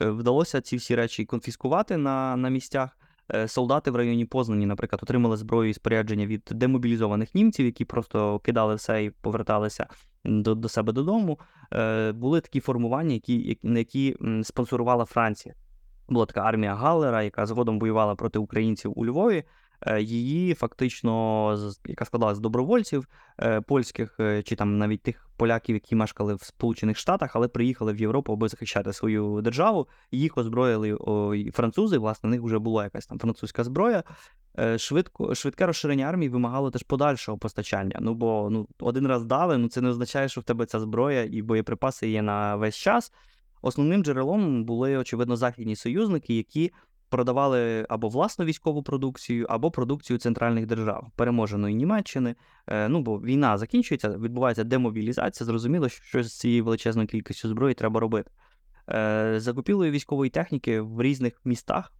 Е, 0.00 0.10
вдалося 0.10 0.60
ці 0.60 0.76
всі 0.76 0.94
речі 0.94 1.24
конфіскувати 1.24 1.96
на, 1.96 2.36
на 2.36 2.48
місцях. 2.48 2.98
Е, 3.34 3.48
солдати 3.48 3.90
в 3.90 3.96
районі 3.96 4.24
Познані, 4.24 4.66
наприклад, 4.66 5.00
отримали 5.02 5.36
зброю 5.36 5.70
і 5.70 5.74
спорядження 5.74 6.26
від 6.26 6.42
демобілізованих 6.50 7.34
німців, 7.34 7.66
які 7.66 7.84
просто 7.84 8.38
кидали 8.38 8.74
все 8.74 9.04
і 9.04 9.10
поверталися 9.10 9.86
до 10.24 10.54
до 10.54 10.68
себе 10.68 10.92
додому. 10.92 11.38
Е, 11.72 12.12
Були 12.12 12.40
такі 12.40 12.60
формування, 12.60 13.14
які, 13.14 13.58
які 13.62 14.16
спонсорувала 14.42 15.04
Франція. 15.04 15.54
Була 16.08 16.26
така 16.26 16.40
армія 16.40 16.74
Галлера, 16.74 17.22
яка 17.22 17.46
згодом 17.46 17.78
воювала 17.78 18.14
проти 18.14 18.38
українців 18.38 18.92
у 18.96 19.06
Львові. 19.06 19.44
Е, 19.80 20.02
її 20.02 20.54
фактично 20.54 21.74
яка 21.86 22.04
складалася 22.04 22.36
з 22.36 22.40
добровольців 22.40 23.08
е, 23.42 23.60
польських 23.60 24.16
е, 24.20 24.42
чи 24.42 24.56
там 24.56 24.78
навіть 24.78 25.02
тих 25.02 25.30
поляків, 25.36 25.76
які 25.76 25.94
мешкали 25.94 26.34
в 26.34 26.42
Сполучених 26.42 26.98
Штатах, 26.98 27.36
але 27.36 27.48
приїхали 27.48 27.92
в 27.92 28.00
Європу, 28.00 28.32
аби 28.32 28.48
захищати 28.48 28.92
свою 28.92 29.40
державу. 29.40 29.88
Їх 30.12 30.38
озброїли 30.38 30.96
французи. 31.52 31.98
Власне, 31.98 32.28
в 32.28 32.30
них 32.30 32.42
вже 32.42 32.58
була 32.58 32.84
якась 32.84 33.06
там 33.06 33.18
французька 33.18 33.64
зброя. 33.64 34.02
Швидко 34.76 35.34
швидке 35.34 35.66
розширення 35.66 36.06
армії 36.06 36.28
вимагало 36.28 36.70
теж 36.70 36.82
подальшого 36.82 37.38
постачання. 37.38 37.98
Ну 38.00 38.14
бо 38.14 38.48
ну 38.50 38.68
один 38.80 39.06
раз 39.06 39.24
дали, 39.24 39.58
ну 39.58 39.68
це 39.68 39.80
не 39.80 39.88
означає, 39.88 40.28
що 40.28 40.40
в 40.40 40.44
тебе 40.44 40.66
ця 40.66 40.80
зброя 40.80 41.24
і 41.24 41.42
боєприпаси 41.42 42.10
є 42.10 42.22
на 42.22 42.56
весь 42.56 42.76
час. 42.76 43.12
Основним 43.62 44.04
джерелом 44.04 44.64
були 44.64 44.96
очевидно 44.96 45.36
західні 45.36 45.76
союзники, 45.76 46.34
які 46.34 46.72
продавали 47.08 47.86
або 47.88 48.08
власну 48.08 48.44
військову 48.44 48.82
продукцію, 48.82 49.46
або 49.48 49.70
продукцію 49.70 50.18
центральних 50.18 50.66
держав, 50.66 51.10
переможеної 51.16 51.74
Німеччини. 51.74 52.34
Е, 52.66 52.88
ну 52.88 53.00
бо 53.00 53.18
війна 53.20 53.58
закінчується, 53.58 54.08
відбувається 54.08 54.64
демобілізація. 54.64 55.46
Зрозуміло, 55.46 55.88
що 55.88 56.22
з 56.22 56.38
цією 56.38 56.64
величезною 56.64 57.08
кількістю 57.08 57.48
зброї 57.48 57.74
треба 57.74 58.00
робити. 58.00 58.30
Е, 58.90 59.34
закупілою 59.36 59.90
військової 59.90 60.30
техніки 60.30 60.80
в 60.80 61.02
різних 61.02 61.40
містах. 61.44 61.92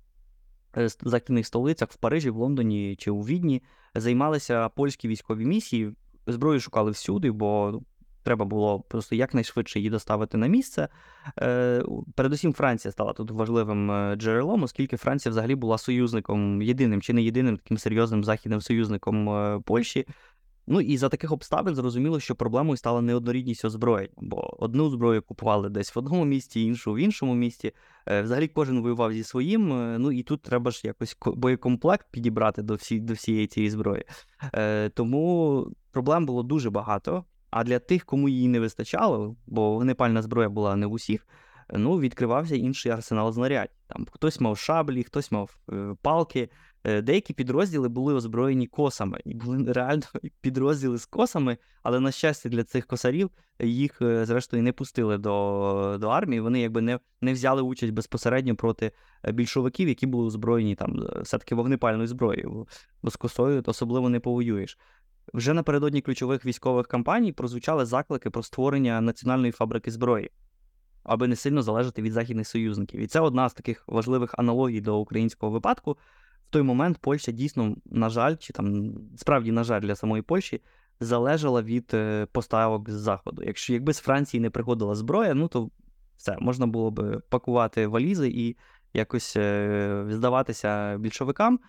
Е, 0.76 0.88
західних 0.88 1.46
столицях 1.46 1.88
в 1.92 1.96
Парижі, 1.96 2.30
в 2.30 2.36
Лондоні 2.36 2.96
чи 2.96 3.10
у 3.10 3.20
Відні 3.20 3.62
займалися 3.94 4.68
польські 4.68 5.08
військові 5.08 5.46
місії. 5.46 5.92
Зброю 6.26 6.60
шукали 6.60 6.90
всюди, 6.90 7.30
бо 7.30 7.80
треба 8.28 8.44
було 8.44 8.80
просто 8.80 9.14
якнайшвидше 9.14 9.78
її 9.78 9.90
доставити 9.90 10.38
на 10.38 10.46
місце. 10.46 10.88
Е, 11.40 11.84
передусім, 12.14 12.52
Франція 12.52 12.92
стала 12.92 13.12
тут 13.12 13.30
важливим 13.30 13.90
е, 13.90 14.16
джерелом, 14.16 14.62
оскільки 14.62 14.96
Франція 14.96 15.30
взагалі 15.30 15.54
була 15.54 15.78
союзником 15.78 16.62
єдиним 16.62 17.02
чи 17.02 17.12
не 17.12 17.22
єдиним 17.22 17.56
таким 17.56 17.78
серйозним 17.78 18.24
західним 18.24 18.60
союзником 18.60 19.30
е, 19.30 19.60
Польщі. 19.64 20.06
Ну 20.66 20.80
і 20.80 20.96
за 20.96 21.08
таких 21.08 21.32
обставин 21.32 21.74
зрозуміло, 21.74 22.20
що 22.20 22.34
проблемою 22.34 22.76
стала 22.76 23.00
неоднорідність 23.00 23.64
озброєння, 23.64 24.14
бо 24.16 24.62
одну 24.64 24.90
зброю 24.90 25.22
купували 25.22 25.68
десь 25.68 25.94
в 25.94 25.98
одному 25.98 26.24
місті, 26.24 26.64
іншу 26.64 26.92
в 26.92 26.98
іншому 26.98 27.34
місті. 27.34 27.72
Взагалі 28.22 28.48
кожен 28.48 28.82
воював 28.82 29.12
зі 29.12 29.24
своїм. 29.24 29.68
Ну 30.02 30.12
і 30.12 30.22
тут 30.22 30.42
треба 30.42 30.70
ж 30.70 30.80
якось 30.84 31.16
боєкомплект 31.26 32.06
підібрати 32.10 32.62
до 32.62 32.74
всі, 32.74 33.00
до 33.00 33.14
всієї 33.14 33.46
цієї 33.46 33.70
зброї. 33.70 34.04
Тому 34.94 35.66
проблем 35.92 36.26
було 36.26 36.42
дуже 36.42 36.70
багато. 36.70 37.24
А 37.50 37.64
для 37.64 37.78
тих, 37.78 38.04
кому 38.04 38.28
її 38.28 38.48
не 38.48 38.60
вистачало, 38.60 39.36
бо 39.46 39.70
вогнепальна 39.70 40.22
зброя 40.22 40.48
була 40.48 40.76
не 40.76 40.86
в 40.86 40.92
усіх, 40.92 41.26
ну, 41.72 41.98
відкривався 41.98 42.56
інший 42.56 42.92
арсенал 42.92 43.32
знарядь. 43.32 43.70
Там 43.86 44.06
хтось 44.10 44.40
мав 44.40 44.58
шаблі, 44.58 45.02
хтось 45.02 45.32
мав 45.32 45.56
е, 45.72 45.94
палки. 46.02 46.48
Е, 46.84 47.02
деякі 47.02 47.34
підрозділи 47.34 47.88
були 47.88 48.14
озброєні 48.14 48.66
косами, 48.66 49.20
і 49.24 49.34
були 49.34 49.72
реально 49.72 50.02
підрозділи 50.40 50.98
з 50.98 51.06
косами, 51.06 51.58
але, 51.82 52.00
на 52.00 52.10
щастя, 52.10 52.48
для 52.48 52.64
цих 52.64 52.86
косарів 52.86 53.30
їх, 53.60 54.02
е, 54.02 54.26
зрештою, 54.26 54.62
не 54.62 54.72
пустили 54.72 55.18
до 55.18 55.96
до 56.00 56.08
армії. 56.08 56.40
Вони 56.40 56.60
якби 56.60 56.80
не 56.80 56.98
не 57.20 57.32
взяли 57.32 57.62
участь 57.62 57.92
безпосередньо 57.92 58.56
проти 58.56 58.92
більшовиків, 59.32 59.88
які 59.88 60.06
були 60.06 60.26
озброєні 60.26 60.74
там 60.74 61.06
все-таки 61.20 61.54
вогнепальною 61.54 62.06
зброєю, 62.06 62.66
бо 63.02 63.10
з 63.10 63.16
косою 63.16 63.62
особливо 63.66 64.08
не 64.08 64.20
повоюєш. 64.20 64.78
Вже 65.34 65.54
напередодні 65.54 66.00
ключових 66.00 66.44
військових 66.44 66.86
кампаній 66.86 67.32
прозвучали 67.32 67.86
заклики 67.86 68.30
про 68.30 68.42
створення 68.42 69.00
національної 69.00 69.52
фабрики 69.52 69.90
зброї, 69.90 70.30
аби 71.02 71.28
не 71.28 71.36
сильно 71.36 71.62
залежати 71.62 72.02
від 72.02 72.12
західних 72.12 72.48
союзників. 72.48 73.00
І 73.00 73.06
це 73.06 73.20
одна 73.20 73.48
з 73.48 73.54
таких 73.54 73.84
важливих 73.86 74.34
аналогій 74.38 74.80
до 74.80 74.98
українського 74.98 75.52
випадку. 75.52 75.92
В 76.48 76.50
той 76.50 76.62
момент 76.62 76.98
Польща 76.98 77.32
дійсно, 77.32 77.76
на 77.84 78.08
жаль, 78.10 78.36
чи 78.36 78.52
там 78.52 78.94
справді, 79.16 79.52
на 79.52 79.64
жаль, 79.64 79.80
для 79.80 79.96
самої 79.96 80.22
Польщі 80.22 80.60
залежала 81.00 81.62
від 81.62 81.90
е, 81.94 82.26
поставок 82.32 82.90
з 82.90 82.94
заходу. 82.94 83.42
Якщо 83.44 83.72
якби 83.72 83.92
з 83.92 83.98
Франції 83.98 84.40
не 84.40 84.50
приходила 84.50 84.94
зброя, 84.94 85.34
ну 85.34 85.48
то 85.48 85.70
все 86.16 86.36
можна 86.40 86.66
було 86.66 86.90
б 86.90 87.22
пакувати 87.28 87.86
валізи 87.86 88.28
і 88.28 88.56
якось 88.94 89.36
е, 89.36 90.04
здаватися 90.08 90.98
більшовикам. 90.98 91.60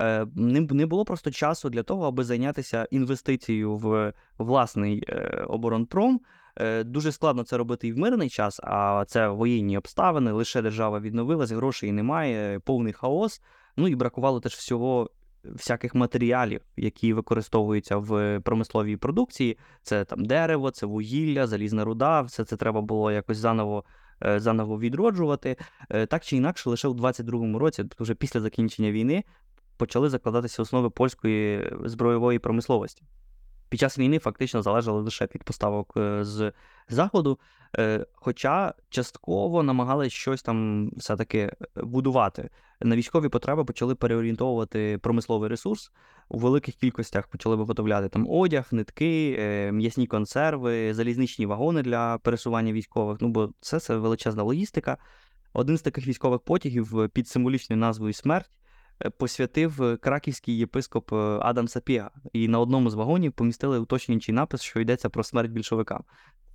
Е, 0.00 0.26
не, 0.34 0.86
було 0.86 1.04
просто 1.04 1.30
часу 1.30 1.70
для 1.70 1.82
того, 1.82 2.06
аби 2.06 2.24
зайнятися 2.24 2.88
інвестицією 2.90 3.76
в 3.76 4.12
власний 4.38 5.04
е, 5.08 5.44
оборонпром. 5.48 6.20
Е, 6.56 6.84
Дуже 6.84 7.12
складно 7.12 7.42
це 7.44 7.56
робити 7.56 7.88
і 7.88 7.92
в 7.92 7.98
мирний 7.98 8.28
час, 8.28 8.60
а 8.62 9.04
це 9.08 9.28
воєнні 9.28 9.78
обставини. 9.78 10.32
Лише 10.32 10.62
держава 10.62 11.00
відновилась, 11.00 11.50
грошей 11.50 11.92
немає, 11.92 12.58
повний 12.58 12.92
хаос. 12.92 13.42
Ну 13.76 13.88
і 13.88 13.94
бракувало 13.94 14.40
теж 14.40 14.52
всього 14.54 15.10
всяких 15.44 15.94
матеріалів, 15.94 16.60
які 16.76 17.12
використовуються 17.12 17.96
в 17.96 18.40
промисловій 18.40 18.96
продукції. 18.96 19.58
Це 19.82 20.04
там 20.04 20.24
дерево, 20.24 20.70
це 20.70 20.86
вугілля, 20.86 21.46
залізна 21.46 21.84
руда. 21.84 22.20
Все 22.20 22.44
це 22.44 22.56
треба 22.56 22.80
було 22.80 23.12
якось 23.12 23.38
заново. 23.38 23.84
Е, 24.24 24.40
Заново 24.40 24.78
відроджувати 24.78 25.56
Е, 25.90 26.06
так 26.06 26.24
чи 26.24 26.36
інакше, 26.36 26.70
лише 26.70 26.88
у 26.88 26.94
22-му 26.94 27.58
році, 27.58 27.82
тобто 27.82 28.04
вже 28.04 28.14
після 28.14 28.40
закінчення 28.40 28.90
війни, 28.90 29.24
почали 29.76 30.08
закладатися 30.08 30.62
основи 30.62 30.90
польської 30.90 31.70
збройової 31.84 32.38
промисловості. 32.38 33.02
Під 33.68 33.80
час 33.80 33.98
війни 33.98 34.18
фактично 34.18 34.62
залежали 34.62 35.00
лише 35.00 35.24
від 35.24 35.44
поставок 35.44 35.92
е, 35.96 36.24
з 36.24 36.52
заходу, 36.88 37.38
е, 37.78 38.06
хоча 38.14 38.74
частково 38.88 39.62
намагалися 39.62 40.16
щось 40.16 40.42
там 40.42 40.88
все-таки 40.96 41.38
е, 41.38 41.54
будувати. 41.76 42.50
На 42.80 42.96
військові 42.96 43.28
потреби 43.28 43.64
почали 43.64 43.94
переорієнтовувати 43.94 44.98
промисловий 45.02 45.50
ресурс 45.50 45.92
у 46.28 46.38
великих 46.38 46.74
кількостях 46.74 47.26
почали 47.26 47.56
виготовляти 47.56 48.08
там 48.08 48.30
одяг, 48.30 48.68
нитки, 48.70 49.38
м'ясні 49.72 50.06
консерви, 50.06 50.94
залізничні 50.94 51.46
вагони 51.46 51.82
для 51.82 52.18
пересування 52.18 52.72
військових. 52.72 53.18
Ну 53.20 53.28
бо 53.28 53.50
це, 53.60 53.80
це 53.80 53.96
величезна 53.96 54.42
логістика. 54.42 54.96
Один 55.52 55.78
з 55.78 55.82
таких 55.82 56.06
військових 56.06 56.40
потягів 56.40 57.08
під 57.12 57.28
символічною 57.28 57.80
назвою 57.80 58.12
Смерть 58.12 58.50
посвятив 59.18 59.82
е, 59.82 59.96
краківський 59.96 60.58
єпископ 60.58 61.12
е, 61.12 61.16
Адам 61.40 61.68
Сапіга. 61.68 62.10
І 62.32 62.48
на 62.48 62.58
одному 62.58 62.90
з 62.90 62.94
вагонів 62.94 63.32
помістили 63.32 63.78
уточнюючий 63.78 64.34
напис, 64.34 64.62
що 64.62 64.80
йдеться 64.80 65.08
про 65.08 65.24
смерть 65.24 65.50
більшовикам. 65.50 66.04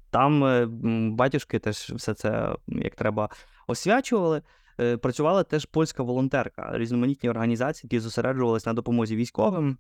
Там 0.09 0.43
е, 0.43 0.67
батюшки 1.12 1.59
теж 1.59 1.75
все 1.77 2.13
це 2.13 2.55
як 2.67 2.95
треба 2.95 3.29
освячували. 3.67 4.41
Е, 4.79 4.97
Працювала 4.97 5.43
теж 5.43 5.65
польська 5.65 6.03
волонтерка, 6.03 6.71
різноманітні 6.73 7.29
організації, 7.29 7.88
які 7.91 8.00
зосереджувалися 8.00 8.69
на 8.69 8.73
допомозі 8.73 9.15
військовим, 9.15 9.77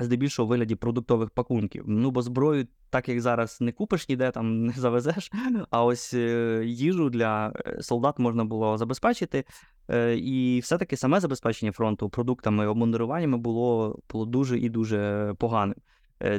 здебільшого 0.00 0.48
вигляді 0.48 0.74
продуктових 0.74 1.30
пакунків. 1.30 1.84
Ну, 1.86 2.10
бо 2.10 2.22
зброю, 2.22 2.66
так 2.90 3.08
як 3.08 3.20
зараз 3.20 3.60
не 3.60 3.72
купиш 3.72 4.08
ніде, 4.08 4.30
там 4.30 4.64
не 4.66 4.72
завезеш. 4.72 5.32
А 5.70 5.84
ось 5.84 6.14
е, 6.14 6.62
їжу 6.66 7.10
для 7.10 7.52
е, 7.66 7.82
солдат 7.82 8.18
можна 8.18 8.44
було 8.44 8.78
забезпечити. 8.78 9.44
Е, 9.90 10.16
І 10.16 10.60
все-таки 10.60 10.96
саме 10.96 11.20
забезпечення 11.20 11.72
фронту 11.72 12.08
продуктами, 12.08 12.66
обмундируваннями 12.66 13.38
було, 13.38 13.98
було 14.12 14.26
дуже 14.26 14.58
і 14.58 14.68
дуже 14.68 15.34
поганим. 15.38 15.76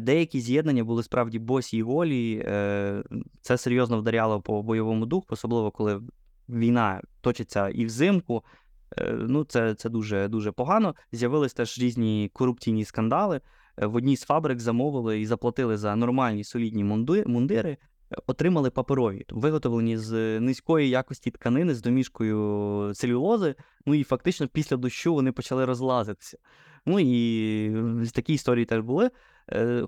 Деякі 0.02 0.40
з'єднання 0.40 0.84
були 0.84 1.04
справді 1.04 1.40
босі 1.40 1.78
і 1.78 1.82
голі. 1.82 2.44
Це 3.42 3.58
серйозно 3.58 3.98
вдаряло 3.98 4.42
по 4.42 4.64
бойовому 4.64 5.06
духу, 5.06 5.28
особливо 5.30 5.72
коли 5.72 6.02
війна 6.50 7.02
точиться 7.22 7.70
і 7.70 7.86
взимку. 7.86 8.44
Е, 8.98 9.14
Ну, 9.14 9.44
це, 9.44 9.76
це 9.76 9.90
дуже 9.90 10.28
дуже 10.28 10.52
погано. 10.52 10.96
З'явились 11.12 11.54
теж 11.54 11.80
різні 11.80 12.30
корупційні 12.34 12.86
скандали. 12.86 13.42
Е, 13.78 13.86
В 13.86 13.96
одній 13.96 14.18
з 14.18 14.24
фабрик 14.24 14.60
замовили 14.60 15.22
і 15.22 15.26
заплатили 15.26 15.78
за 15.78 15.96
нормальні 15.96 16.44
солідні 16.44 16.84
мундири, 17.26 17.72
е, 17.72 17.78
отримали 18.28 18.70
паперові, 18.70 19.26
виготовлені 19.30 19.98
з 19.98 20.40
низької 20.40 20.90
якості 20.90 21.32
тканини 21.32 21.76
з 21.76 21.82
домішкою 21.82 22.94
целюлози. 22.94 23.56
Ну 23.86 23.96
і 23.96 24.04
фактично 24.04 24.48
після 24.48 24.78
дощу 24.78 25.14
вони 25.14 25.32
почали 25.32 25.66
розлазитися. 25.66 26.38
Ну 26.86 27.00
і 27.00 28.12
такі 28.14 28.34
історії 28.34 28.66
теж 28.66 28.82
були. 28.82 29.10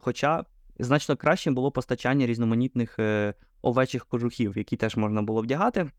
Хоча 0.02 0.46
значно 0.80 1.18
кращим 1.18 1.56
було 1.56 1.72
постачання 1.72 2.26
різноманітних 2.26 3.00
овечих 3.62 4.06
кожухів, 4.06 4.58
які 4.58 4.78
теж 4.78 4.98
можна 4.98 5.22
було 5.22 5.42
вдягати. 5.42 5.92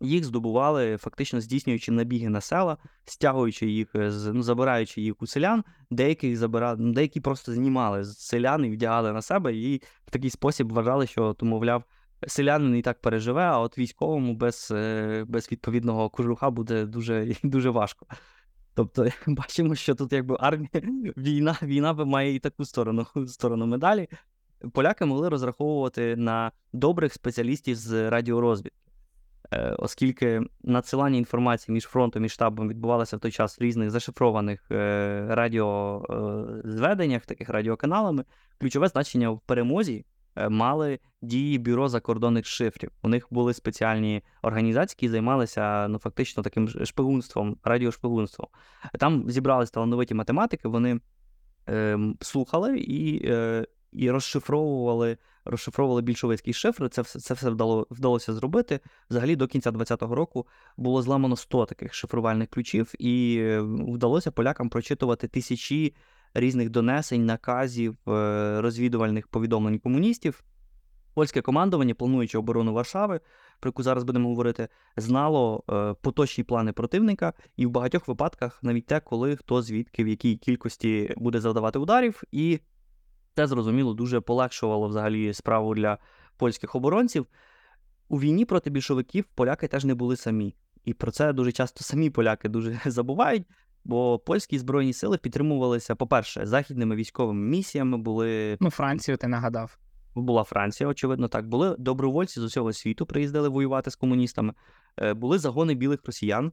Їх 0.00 0.24
здобували, 0.24 0.96
фактично 0.96 1.40
здійснюючи 1.40 1.92
набіги 1.92 2.28
на 2.28 2.40
села, 2.40 2.76
стягуючи 3.04 3.66
їх 3.66 3.88
з 3.94 4.32
ну, 4.32 4.42
забираючи 4.42 5.00
їх 5.00 5.22
у 5.22 5.26
селян, 5.26 5.64
деяких 5.90 6.36
забирали, 6.36 6.76
ну, 6.80 6.92
деякі 6.92 7.20
просто 7.20 7.52
знімали 7.52 8.04
з 8.04 8.18
селян 8.18 8.64
і 8.64 8.70
вдягали 8.70 9.12
на 9.12 9.22
себе, 9.22 9.54
і 9.54 9.82
в 10.06 10.10
такий 10.10 10.30
спосіб 10.30 10.72
вважали, 10.72 11.06
що 11.06 11.34
то, 11.34 11.46
мовляв, 11.46 11.84
селянин 12.26 12.76
і 12.76 12.82
так 12.82 13.00
переживе, 13.00 13.42
а 13.42 13.58
от 13.58 13.78
військовому 13.78 14.34
без, 14.34 14.68
е, 14.70 15.24
без 15.28 15.52
відповідного 15.52 16.10
кожуха 16.10 16.50
буде 16.50 16.86
дуже, 16.86 17.34
дуже 17.42 17.70
важко. 17.70 18.06
Тобто, 18.74 19.06
бачимо, 19.26 19.74
що 19.74 19.94
тут 19.94 20.12
якби 20.12 20.36
армія, 20.40 20.70
війна, 21.16 21.56
війна 21.62 21.92
має 21.92 22.34
і 22.34 22.38
таку 22.38 22.64
сторону, 22.64 23.06
сторону 23.26 23.66
медалі. 23.66 24.08
Поляки 24.72 25.04
могли 25.04 25.28
розраховувати 25.28 26.16
на 26.16 26.52
добрих 26.72 27.12
спеціалістів 27.12 27.76
з 27.76 28.10
радіорозвідки. 28.10 28.75
Е, 29.52 29.74
Оскільки 29.78 30.42
надсилання 30.62 31.18
інформації 31.18 31.74
між 31.74 31.84
фронтом 31.84 32.24
і 32.24 32.28
штабом 32.28 32.68
відбувалося 32.68 33.16
в 33.16 33.20
той 33.20 33.30
час 33.30 33.60
в 33.60 33.62
різних 33.62 33.90
зашифрованих 33.90 34.70
е, 34.70 35.26
радіозведеннях, 35.30 37.26
таких 37.26 37.48
радіоканалами, 37.48 38.24
ключове 38.60 38.88
значення 38.88 39.30
в 39.30 39.40
перемозі 39.40 40.04
е, 40.36 40.48
мали 40.48 40.98
дії 41.22 41.58
бюро 41.58 41.88
закордонних 41.88 42.46
шифрів. 42.46 42.90
У 43.02 43.08
них 43.08 43.26
були 43.30 43.54
спеціальні 43.54 44.22
організації, 44.42 44.96
які 44.96 45.08
займалися 45.08 45.88
ну, 45.88 45.98
фактично 45.98 46.42
таким 46.42 46.68
шпигунством, 46.68 47.56
радіошпигунством. 47.64 48.48
Там 48.98 49.30
зібрались 49.30 49.70
талановиті 49.70 50.14
математики, 50.14 50.68
вони 50.68 51.00
е, 51.68 51.98
слухали 52.20 52.78
і, 52.78 53.28
е, 53.30 53.66
і 53.92 54.10
розшифровували, 54.10 55.16
розшифровували 55.46 56.02
більшовицькі 56.02 56.52
шифри. 56.52 56.88
Це 56.88 57.02
все, 57.02 57.20
це 57.20 57.34
все 57.34 57.50
вдало, 57.50 57.86
вдалося 57.90 58.34
зробити. 58.34 58.80
Взагалі 59.10 59.36
до 59.36 59.46
кінця 59.46 59.70
20-го 59.70 60.14
року 60.14 60.46
було 60.76 61.02
зламано 61.02 61.36
100 61.36 61.66
таких 61.66 61.94
шифрувальних 61.94 62.48
ключів, 62.48 62.92
і 62.98 63.38
е, 63.40 63.60
вдалося 63.60 64.30
полякам 64.30 64.68
прочитувати 64.68 65.28
тисячі 65.28 65.94
різних 66.34 66.70
донесень, 66.70 67.26
наказів, 67.26 67.96
е, 68.08 68.60
розвідувальних 68.60 69.28
повідомлень 69.28 69.78
комуністів. 69.78 70.44
Польське 71.14 71.42
командування, 71.42 71.94
плануючи 71.94 72.38
оборону 72.38 72.72
Варшави, 72.72 73.20
про 73.60 73.68
яку 73.68 73.82
зараз 73.82 74.04
будемо 74.04 74.28
говорити, 74.28 74.68
знало 74.96 75.64
е, 75.70 75.94
поточні 76.02 76.44
плани 76.44 76.72
противника, 76.72 77.32
і 77.56 77.66
в 77.66 77.70
багатьох 77.70 78.08
випадках 78.08 78.58
навіть 78.62 78.86
те, 78.86 79.00
коли 79.00 79.36
хто 79.36 79.62
звідки 79.62 80.04
в 80.04 80.08
якій 80.08 80.36
кількості 80.36 81.14
буде 81.16 81.40
завдавати 81.40 81.78
ударів, 81.78 82.22
і 82.32 82.60
це 83.36 83.46
зрозуміло 83.46 83.94
дуже 83.94 84.20
полегшувало 84.20 84.88
взагалі 84.88 85.34
справу 85.34 85.74
для 85.74 85.98
польських 86.36 86.74
оборонців. 86.74 87.26
У 88.08 88.20
війні 88.20 88.44
проти 88.44 88.70
більшовиків 88.70 89.24
поляки 89.34 89.68
теж 89.68 89.84
не 89.84 89.94
були 89.94 90.16
самі. 90.16 90.54
І 90.84 90.94
про 90.94 91.10
це 91.10 91.32
дуже 91.32 91.52
часто 91.52 91.84
самі 91.84 92.10
поляки 92.10 92.48
дуже 92.48 92.80
забувають, 92.86 93.46
бо 93.84 94.18
польські 94.18 94.58
збройні 94.58 94.92
сили 94.92 95.18
підтримувалися, 95.18 95.94
по-перше, 95.94 96.46
західними 96.46 96.96
військовими 96.96 97.40
місіями, 97.48 97.98
були 97.98 98.56
Ну, 98.60 98.70
Францію 98.70 99.16
ти 99.16 99.28
нагадав. 99.28 99.78
була 100.14 100.44
Франція, 100.44 100.88
очевидно, 100.88 101.28
так. 101.28 101.48
Були 101.48 101.76
добровольці 101.78 102.40
з 102.40 102.42
усього 102.42 102.72
світу, 102.72 103.06
приїздили 103.06 103.48
воювати 103.48 103.90
з 103.90 103.96
комуністами. 103.96 104.54
Е, 105.02 105.14
Були 105.14 105.38
загони 105.38 105.74
білих 105.74 106.00
росіян, 106.06 106.52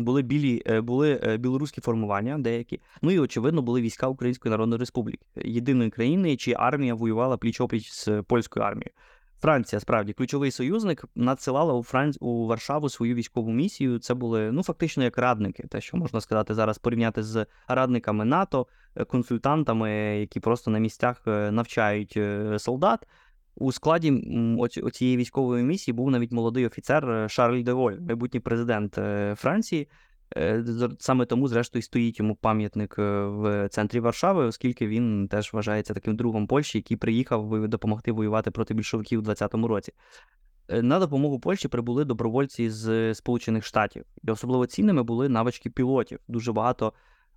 були 0.00 0.22
білі, 0.22 0.62
е, 0.66 0.80
були 0.80 1.20
е, 1.24 1.36
білоруські 1.36 1.80
формування 1.80 2.38
деякі. 2.38 2.80
Ну 3.02 3.10
і 3.10 3.18
очевидно 3.18 3.62
були 3.62 3.80
війська 3.80 4.08
Української 4.08 4.50
Народної 4.50 4.80
Республіки, 4.80 5.26
єдиної 5.36 5.90
країни, 5.90 6.36
чия 6.36 6.56
армія 6.60 6.94
воювала 6.94 7.36
пліч-опліч 7.36 7.92
з 7.92 8.22
польською 8.22 8.66
армією. 8.66 8.90
Франція, 9.40 9.80
справді, 9.80 10.12
ключовий 10.12 10.50
союзник, 10.50 11.04
надсилала 11.14 11.74
у 11.74 11.82
Франц... 11.82 12.16
у 12.20 12.46
Варшаву 12.46 12.88
свою 12.88 13.14
військову 13.14 13.52
місію. 13.52 13.98
Це 13.98 14.14
були 14.14 14.52
ну 14.52 14.62
фактично 14.62 15.04
як 15.04 15.18
радники, 15.18 15.62
те, 15.62 15.80
що 15.80 15.96
можна 15.96 16.20
сказати 16.20 16.54
зараз, 16.54 16.78
порівняти 16.78 17.22
з 17.22 17.46
радниками 17.68 18.24
НАТО, 18.24 18.66
е, 18.96 19.04
консультантами, 19.04 19.90
які 20.20 20.40
просто 20.40 20.70
на 20.70 20.78
місцях 20.78 21.22
навчають 21.26 22.18
солдат. 22.58 23.06
У 23.54 23.72
складі 23.72 24.10
оцієї 24.82 25.16
військової 25.16 25.64
місії 25.64 25.94
був 25.94 26.10
навіть 26.10 26.32
молодий 26.32 26.66
офіцер 26.66 27.10
е, 27.10 27.28
Шарль 27.28 27.62
де 27.62 27.72
Голь, 27.72 27.98
майбутній 28.00 28.40
президент 28.40 28.98
е, 28.98 29.34
Франції. 29.38 29.88
Е, 30.36 30.64
Саме 30.98 31.26
тому, 31.26 31.48
зрештою, 31.48 31.82
стоїть 31.82 32.18
йому 32.18 32.34
пам'ятник 32.34 32.94
в 32.98 33.68
центрі 33.68 34.00
Варшави, 34.00 34.44
оскільки 34.44 34.86
він 34.86 35.28
теж 35.28 35.52
вважається 35.52 35.94
таким 35.94 36.16
другом 36.16 36.46
Польщі, 36.46 36.78
який 36.78 36.96
приїхав 36.96 37.68
допомогти 37.68 38.12
воювати 38.12 38.50
проти 38.50 38.74
більшовиків 38.74 39.20
у 39.20 39.22
20-му 39.22 39.68
році. 39.68 39.92
На 40.68 40.98
допомогу 40.98 41.40
Польщі 41.40 41.68
прибули 41.68 42.04
добровольці 42.04 42.70
з 42.70 43.14
Сполучених 43.14 43.64
Штатів, 43.64 44.04
і 44.22 44.30
особливо 44.30 44.66
цінними 44.66 45.02
були 45.02 45.28
навички 45.28 45.70
пілотів. 45.70 46.18
Дуже 46.28 46.52
багато 46.52 46.92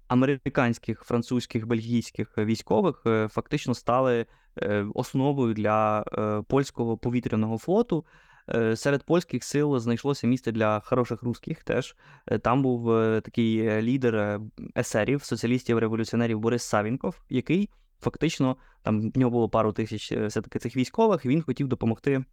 американських, 0.08 1.04
французьких, 1.04 1.68
бельгійських 1.68 2.38
військових 2.38 3.04
е, 3.06 3.28
фактично 3.32 3.74
стали 3.74 4.26
е, 4.62 4.86
основою 4.94 5.54
для 5.54 6.06
е, 6.18 6.44
польського 6.48 6.98
повітряного 6.98 7.58
флоту. 7.58 8.06
Е, 8.50 8.76
серед 8.76 9.04
польських 9.04 9.44
сил 9.44 9.80
знайшлося 9.80 10.28
місце 10.28 10.52
для 10.52 10.80
хороших 10.80 11.24
русських 11.24 11.64
теж. 11.64 11.96
Е, 12.28 12.40
там 12.40 12.62
був 12.62 12.92
е, 12.92 13.22
такий 13.22 13.82
лідер 13.82 14.40
есерів, 14.78 15.24
соціалістів-революціонерів 15.24 16.40
Борис 16.40 16.64
Савінков, 16.64 17.16
який 17.30 17.70
фактично 18.02 18.58
там 18.82 19.12
в 19.12 19.18
нього 19.18 19.32
було 19.32 19.50
пару 19.50 19.74
тисяч 19.74 20.12
все-таки 20.12 20.60
цих 20.60 20.76
військових. 20.76 21.26
Він 21.26 21.42
хотів 21.42 21.68
допомогти 21.68 22.24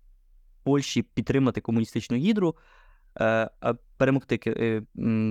Польщі 0.62 1.02
підтримати 1.02 1.61
комуністичну 1.61 2.16
гідру. 2.16 2.56
Перемогти 3.96 4.38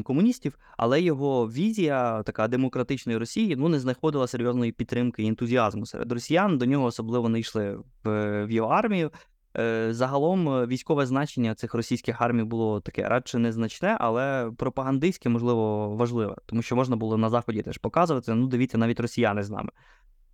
комуністів, 0.06 0.58
але 0.78 1.02
його 1.02 1.47
візія 1.47 2.23
така 2.23 2.47
демократичної 2.47 3.17
Росії 3.17 3.56
ну 3.56 3.69
не 3.69 3.80
знаходила 3.80 4.28
серйозної 4.28 4.71
підтримки 4.71 5.23
і 5.23 5.28
ентузіазму 5.28 5.86
серед 5.86 6.12
росіян. 6.12 6.58
До 6.58 6.65
нього 6.65 6.86
особливо 6.86 7.30
не 7.30 7.39
йшли 7.39 7.78
в, 8.04 8.45
в 8.45 8.52
його 8.52 8.69
армію. 8.69 9.12
Е, 9.58 9.93
загалом 9.93 10.49
е, 10.49 10.65
військове 10.65 11.06
значення 11.06 11.56
цих 11.56 11.73
російських 11.73 12.21
армій 12.21 12.43
було 12.43 12.82
таке 12.82 13.10
радше 13.10 13.39
незначне, 13.39 13.97
але 13.99 14.52
пропагандистське, 14.58 15.30
можливо, 15.30 15.89
важливе, 15.95 16.36
тому 16.45 16.62
що 16.62 16.75
можна 16.75 16.95
було 16.95 17.17
на 17.17 17.30
заході 17.30 17.62
теж 17.62 17.78
показувати. 17.78 18.34
Ну, 18.34 18.47
дивіться, 18.47 18.78
навіть 18.78 18.99
росіяни 18.99 19.43
з 19.43 19.49
нами. 19.49 19.69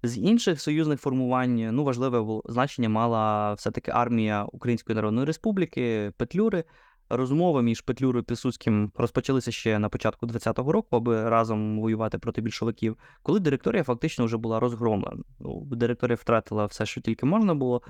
З 0.04 0.18
інших 0.18 0.62
союзних 0.62 1.02
формувань 1.02 1.70
ну 1.72 1.84
важливе 1.84 2.42
значення 2.46 2.90
мала 2.90 3.54
все-таки 3.54 3.92
армія 3.92 4.44
Української 4.44 4.96
Народної 4.96 5.28
Республіки, 5.28 6.12
Петлюри. 6.18 6.64
Розмови 7.10 7.62
між 7.62 7.82
Петлюрою 7.82 8.22
і 8.22 8.26
Пісуцьким 8.26 8.92
розпочалися 8.96 9.52
ще 9.52 9.80
на 9.80 9.90
початку 9.90 10.26
20-го 10.26 10.72
року, 10.72 10.96
аби 10.96 11.30
разом 11.30 11.80
воювати 11.80 12.18
проти 12.18 12.42
більшовиків, 12.42 12.98
коли 13.24 13.40
директорія 13.40 13.84
фактично 13.84 14.26
вже 14.26 14.38
була 14.38 14.60
розгромлена. 14.60 15.24
Ну, 15.40 15.64
Директорія 15.66 16.16
втратила 16.16 16.66
все, 16.66 16.86
що 16.86 17.02
тільки 17.02 17.26
можна 17.26 17.56
було. 17.56 17.82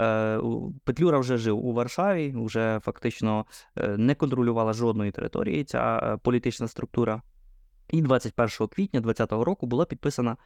Е, 0.00 0.40
Петлюра 0.84 1.18
вже 1.18 1.36
жив 1.36 1.66
у 1.66 1.72
Варшаві, 1.72 2.34
вже 2.36 2.80
фактично 2.82 3.46
е, 3.76 3.96
не 3.96 4.14
контролювала 4.14 4.72
жодної 4.72 5.10
території 5.10 5.64
ця 5.64 6.00
е, 6.02 6.16
політична 6.16 6.68
структура. 6.68 7.22
І 7.90 8.02
21 8.02 8.48
квітня 8.48 9.00
2020 9.00 9.32
року 9.46 9.66
була 9.66 9.84
підписана 9.84 10.36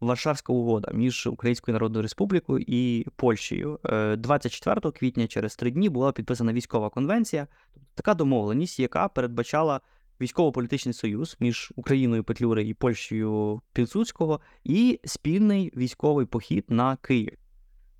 Варшавська 0.00 0.52
угода 0.52 0.90
між 0.92 1.26
Українською 1.26 1.72
Народною 1.72 2.02
Республікою 2.02 2.64
і 2.68 3.06
Польщею. 3.16 3.78
24 4.18 4.90
квітня, 4.90 5.26
через 5.26 5.56
три 5.56 5.70
дні, 5.70 5.88
була 5.88 6.12
підписана 6.12 6.52
військова 6.52 6.90
конвенція, 6.90 7.46
така 7.94 8.14
домовленість, 8.14 8.80
яка 8.80 9.08
передбачала 9.08 9.80
військово-політичний 10.20 10.92
союз 10.92 11.36
між 11.40 11.72
Україною 11.76 12.24
Петлюри 12.24 12.64
і 12.64 12.74
Польщею 12.74 13.60
Пілсудського 13.72 14.40
і 14.64 15.00
спільний 15.04 15.72
військовий 15.76 16.26
похід 16.26 16.64
на 16.68 16.96
Київ. 16.96 17.38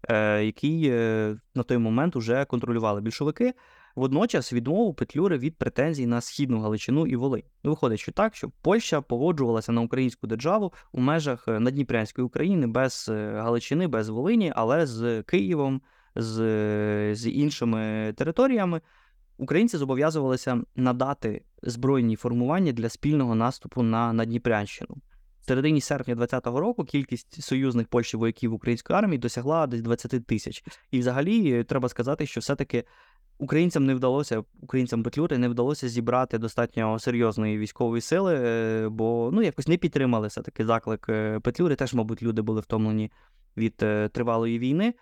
Е, 0.08 0.44
який 0.44 0.88
е, 0.88 1.36
на 1.54 1.62
той 1.62 1.78
момент 1.78 2.16
уже 2.16 2.44
контролювали 2.44 3.00
більшовики. 3.00 3.54
Водночас 3.96 4.52
відмову 4.52 4.94
Петлюри 4.94 5.38
від 5.38 5.58
претензій 5.58 6.06
на 6.06 6.20
східну 6.20 6.60
Галичину 6.60 7.06
і 7.06 7.16
Волинь. 7.16 7.42
Ну, 7.64 7.70
виходить, 7.70 8.00
що 8.00 8.12
так, 8.12 8.36
що 8.36 8.50
Польща 8.62 9.00
погоджувалася 9.00 9.72
на 9.72 9.80
українську 9.80 10.26
державу 10.26 10.72
у 10.92 11.00
межах 11.00 11.48
е, 11.48 11.60
Надніпрянської 11.60 12.24
України 12.24 12.66
без 12.66 13.08
Галичини, 13.12 13.88
без 13.88 14.08
Волині, 14.08 14.52
але 14.56 14.86
з 14.86 15.22
Києвом, 15.22 15.82
з, 16.16 16.34
з 17.14 17.28
іншими 17.28 18.14
територіями. 18.16 18.80
Українці 19.38 19.76
зобов'язувалися 19.76 20.62
надати 20.76 21.42
збройні 21.62 22.16
формування 22.16 22.72
для 22.72 22.88
спільного 22.88 23.34
наступу 23.34 23.82
на 23.82 24.12
Надніпрянщину. 24.12 24.96
В 25.40 25.46
середині 25.46 25.80
серпня 25.80 26.14
2020 26.14 26.60
року 26.60 26.84
кількість 26.84 27.42
союзних 27.42 27.88
Польщі 27.88 28.16
вояків 28.16 28.52
української 28.52 28.98
армії 28.98 29.18
досягла 29.18 29.66
десь 29.66 29.80
20 29.80 30.26
тисяч. 30.26 30.64
І 30.90 30.98
взагалі 30.98 31.52
е, 31.52 31.64
треба 31.64 31.88
сказати, 31.88 32.26
що 32.26 32.40
все-таки 32.40 32.84
українцям 33.44 33.86
не 33.86 33.94
вдалося, 33.94 34.44
українцям 34.60 35.02
Петлюри 35.02 35.38
не 35.38 35.48
вдалося 35.48 35.88
зібрати 35.88 36.38
достатньо 36.38 36.98
серйозної 36.98 37.58
військової 37.58 38.00
сили, 38.00 38.34
е, 38.38 38.88
бо 38.88 39.30
ну 39.32 39.42
якось 39.42 39.68
не 39.68 39.76
підтримали 39.76 40.28
все-таки 40.28 40.64
заклик 40.64 41.06
е, 41.08 41.40
Петлюри. 41.40 41.76
Теж, 41.76 41.94
мабуть, 41.94 42.22
люди 42.22 42.42
були 42.42 42.60
втомлені 42.60 43.12
від 43.56 43.76
тривалої 44.12 44.58
війни. 44.58 44.94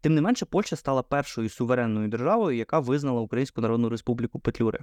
Тим 0.00 0.14
не 0.14 0.20
менше, 0.20 0.46
Польща 0.46 0.76
стала 0.76 1.02
першою 1.02 1.48
суверенною 1.48 2.08
державою, 2.08 2.56
яка 2.56 2.80
визнала 2.80 3.20
Українську 3.20 3.60
Народну 3.60 3.88
Республіку 3.88 4.38
Петлюри. 4.38 4.80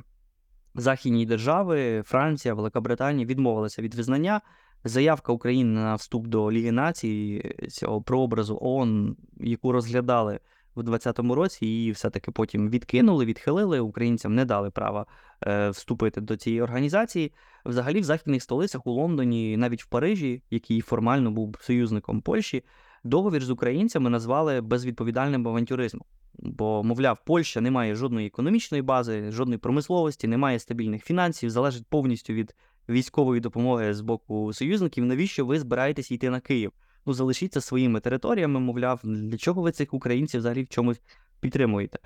Західні 0.75 1.25
держави, 1.25 2.03
Франція, 2.05 2.53
Велика 2.53 2.81
Британія 2.81 3.25
відмовилися 3.25 3.81
від 3.81 3.95
визнання. 3.95 4.41
Заявка 4.83 5.33
України 5.33 5.79
на 5.79 5.95
вступ 5.95 6.27
до 6.27 6.51
Ліги 6.51 6.71
націй 6.71 7.41
е, 7.45 7.67
цього 7.67 8.01
прообразу 8.01 8.57
ООН, 8.61 9.17
яку 9.37 9.71
розглядали 9.71 10.39
в 10.75 10.83
2020 10.83 11.35
році, 11.35 11.65
її 11.65 11.91
все-таки 11.91 12.31
потім 12.31 12.69
відкинули, 12.69 13.25
відхилили. 13.25 13.79
Українцям 13.79 14.35
не 14.35 14.45
дали 14.45 14.71
права 14.71 15.05
е, 15.47 15.69
вступити 15.69 16.21
до 16.21 16.37
цієї 16.37 16.61
організації. 16.61 17.31
Взагалі, 17.65 17.99
в 17.99 18.03
західних 18.03 18.43
столицях 18.43 18.87
у 18.87 18.91
Лондоні, 18.91 19.57
навіть 19.57 19.83
в 19.83 19.85
Парижі, 19.85 20.41
який 20.51 20.81
формально 20.81 21.31
був 21.31 21.55
союзником 21.61 22.21
Польщі, 22.21 22.63
договір 23.03 23.43
з 23.43 23.49
українцями 23.49 24.09
назвали 24.09 24.61
безвідповідальним 24.61 25.47
авантюризмом. 25.47 26.05
Бо, 26.39 26.83
мовляв, 26.83 27.17
Польща 27.25 27.61
не 27.61 27.71
має 27.71 27.95
жодної 27.95 28.27
економічної 28.27 28.81
бази, 28.81 29.31
жодної 29.31 29.57
промисловості, 29.57 30.27
не 30.27 30.37
має 30.37 30.59
стабільних 30.59 31.03
фінансів, 31.03 31.49
залежить 31.49 31.85
повністю 31.89 32.33
від 32.33 32.55
військової 32.89 33.41
допомоги 33.41 33.93
з 33.93 34.01
боку 34.01 34.53
союзників, 34.53 35.05
навіщо 35.05 35.45
ви 35.45 35.59
збираєтесь 35.59 36.11
йти 36.11 36.29
на 36.29 36.39
Київ? 36.39 36.71
Ну, 37.05 37.13
залишіться 37.13 37.61
своїми 37.61 37.99
територіями, 37.99 38.59
мовляв, 38.59 38.99
для 39.03 39.37
чого 39.37 39.61
ви 39.61 39.71
цих 39.71 39.93
українців 39.93 40.39
взагалі 40.39 40.63
в 40.63 40.67
чомусь 40.67 41.01
підтримуєте? 41.39 41.99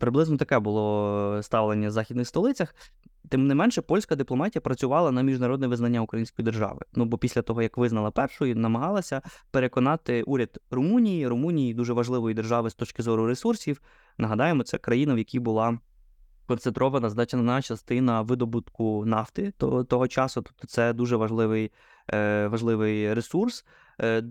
Приблизно 0.00 0.36
таке 0.36 0.58
було 0.58 1.40
ставлення 1.42 1.88
в 1.88 1.90
західних 1.90 2.28
столицях. 2.28 2.74
Тим 3.28 3.46
не 3.46 3.54
менше, 3.54 3.82
польська 3.82 4.16
дипломатія 4.16 4.60
працювала 4.60 5.10
на 5.10 5.22
міжнародне 5.22 5.66
визнання 5.66 6.00
української 6.00 6.44
держави. 6.44 6.80
Ну 6.94 7.04
бо 7.04 7.18
після 7.18 7.42
того, 7.42 7.62
як 7.62 7.76
визнала 7.76 8.10
першою, 8.10 8.56
намагалася 8.56 9.22
переконати 9.50 10.22
уряд 10.22 10.58
Румунії, 10.70 11.26
Румунії 11.26 11.74
дуже 11.74 11.92
важливої 11.92 12.34
держави 12.34 12.70
з 12.70 12.74
точки 12.74 13.02
зору 13.02 13.26
ресурсів. 13.26 13.80
Нагадаємо, 14.18 14.62
це 14.62 14.78
країна, 14.78 15.14
в 15.14 15.18
якій 15.18 15.38
була 15.38 15.78
концентрована 16.46 17.10
значна 17.10 17.62
частина 17.62 18.22
видобутку 18.22 19.04
нафти 19.06 19.50
того, 19.88 20.08
часу. 20.08 20.42
Тобто 20.42 20.66
це 20.66 20.92
дуже 20.92 21.16
важливий 21.16 21.72
е, 22.12 22.46
важливий 22.46 23.14
ресурс. 23.14 23.64
Е, 24.00 24.22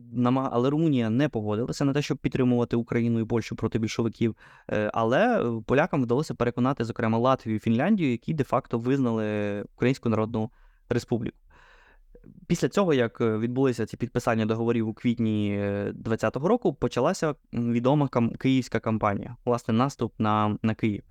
але 0.52 0.70
Румунія 0.70 1.10
не 1.10 1.30
погодилася 1.30 1.86
на 1.86 1.94
те, 1.94 2.02
щоб 2.02 2.18
підтримувати 2.18 2.76
Україну 2.76 3.20
і 3.20 3.26
Польщу 3.26 3.56
проти 3.56 3.80
більшовиків. 3.80 4.36
Е, 4.70 4.92
але 4.94 5.52
полякам 5.66 6.04
вдалося 6.04 6.34
переконати, 6.34 6.84
зокрема, 6.84 7.18
Латвію 7.18 7.56
і 7.56 7.60
Фінляндію, 7.60 8.12
які 8.12 8.34
де-факто 8.34 8.80
визнали 8.80 9.62
Українську 9.76 10.10
Народну 10.10 10.52
Республіку. 10.90 11.38
Після 12.48 12.70
цього, 12.70 12.94
як 12.94 13.22
відбулися 13.22 13.86
ці 13.86 13.98
підписання 13.98 14.46
договорів 14.46 14.88
у 14.88 14.94
квітні 14.94 15.58
2020 15.94 16.36
року, 16.36 16.74
почалася 16.74 17.36
відома 17.54 18.10
київська 18.40 18.80
кампанія, 18.80 19.36
власне, 19.46 19.74
наступ 19.74 20.14
на, 20.20 20.58
на 20.64 20.76
Київ. 20.76 21.04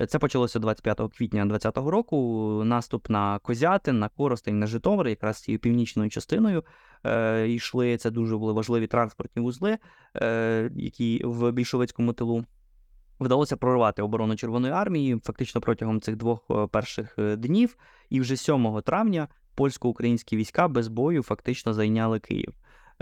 Е, 0.00 0.06
це 0.06 0.18
почалося 0.18 0.58
25 0.58 1.00
квітня 1.16 1.46
2020 1.46 1.90
року. 1.90 2.62
Наступ 2.64 3.10
на 3.10 3.38
Козятин, 3.38 3.98
на 3.98 4.08
Коростень, 4.08 4.58
на 4.58 4.66
Житомир, 4.66 5.08
якраз 5.08 5.36
цією 5.36 5.58
північною 5.58 6.10
частиною 6.10 6.64
е, 7.04 7.48
йшли. 7.48 7.96
Це 7.96 8.10
дуже 8.10 8.36
були 8.36 8.52
важливі 8.52 8.86
транспортні 8.86 9.42
вузли, 9.42 9.78
е, 10.16 10.70
які 10.76 11.22
в 11.24 11.52
більшовицькому 11.52 12.12
тилу. 12.12 12.44
Вдалося 13.20 13.56
прорвати 13.56 14.02
оборону 14.02 14.36
Червоної 14.36 14.72
армії 14.72 15.20
фактично 15.24 15.60
протягом 15.60 16.00
цих 16.00 16.16
двох 16.16 16.46
е, 16.50 16.66
перших 16.66 17.14
днів, 17.36 17.76
і 18.10 18.20
вже 18.20 18.36
7 18.36 18.82
травня 18.82 19.28
польсько-українські 19.54 20.36
війська 20.36 20.68
без 20.68 20.88
бою 20.88 21.22
фактично 21.22 21.74
зайняли 21.74 22.20
Київ. 22.20 22.54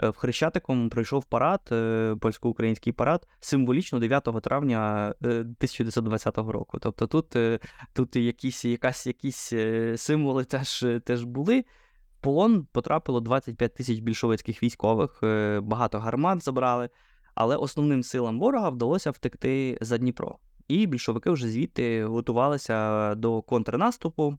Е, 0.03 0.11
в 0.11 0.17
Хрещатиком 0.17 0.91
пройшов 0.91 1.25
парад, 1.25 1.61
е, 1.73 2.17
польсько-український 2.21 2.93
парад 2.93 3.29
символічно 3.41 3.99
9 3.99 4.41
травня 4.41 5.15
1920 5.21 6.39
е, 6.39 6.53
року. 6.53 6.79
Тобто 6.79 7.07
тут 7.07 7.61
тут 7.93 8.17
якісь 8.17 8.65
якась, 8.65 9.07
якісь 9.07 9.53
символи 9.97 10.45
теж, 10.45 10.85
теж 11.05 11.25
були. 11.25 11.65
В 12.11 12.21
полон 12.21 12.67
потрапило 12.73 13.21
25 13.21 13.75
тисяч 13.75 13.99
більшовицьких 13.99 14.63
військових, 14.63 15.19
багато 15.63 15.99
гармат 15.99 16.45
забрали, 16.45 16.91
але 17.35 17.57
основним 17.57 18.03
силам 18.03 18.39
ворога 18.39 18.69
вдалося 18.69 19.11
втекти 19.11 19.79
за 19.81 19.99
Дніпро. 19.99 20.39
І 20.69 20.87
більшовики 20.87 21.31
вже 21.31 21.49
звідти 21.49 22.05
готувалися 22.05 23.15
до 23.15 23.43
контрнаступу. 23.43 24.39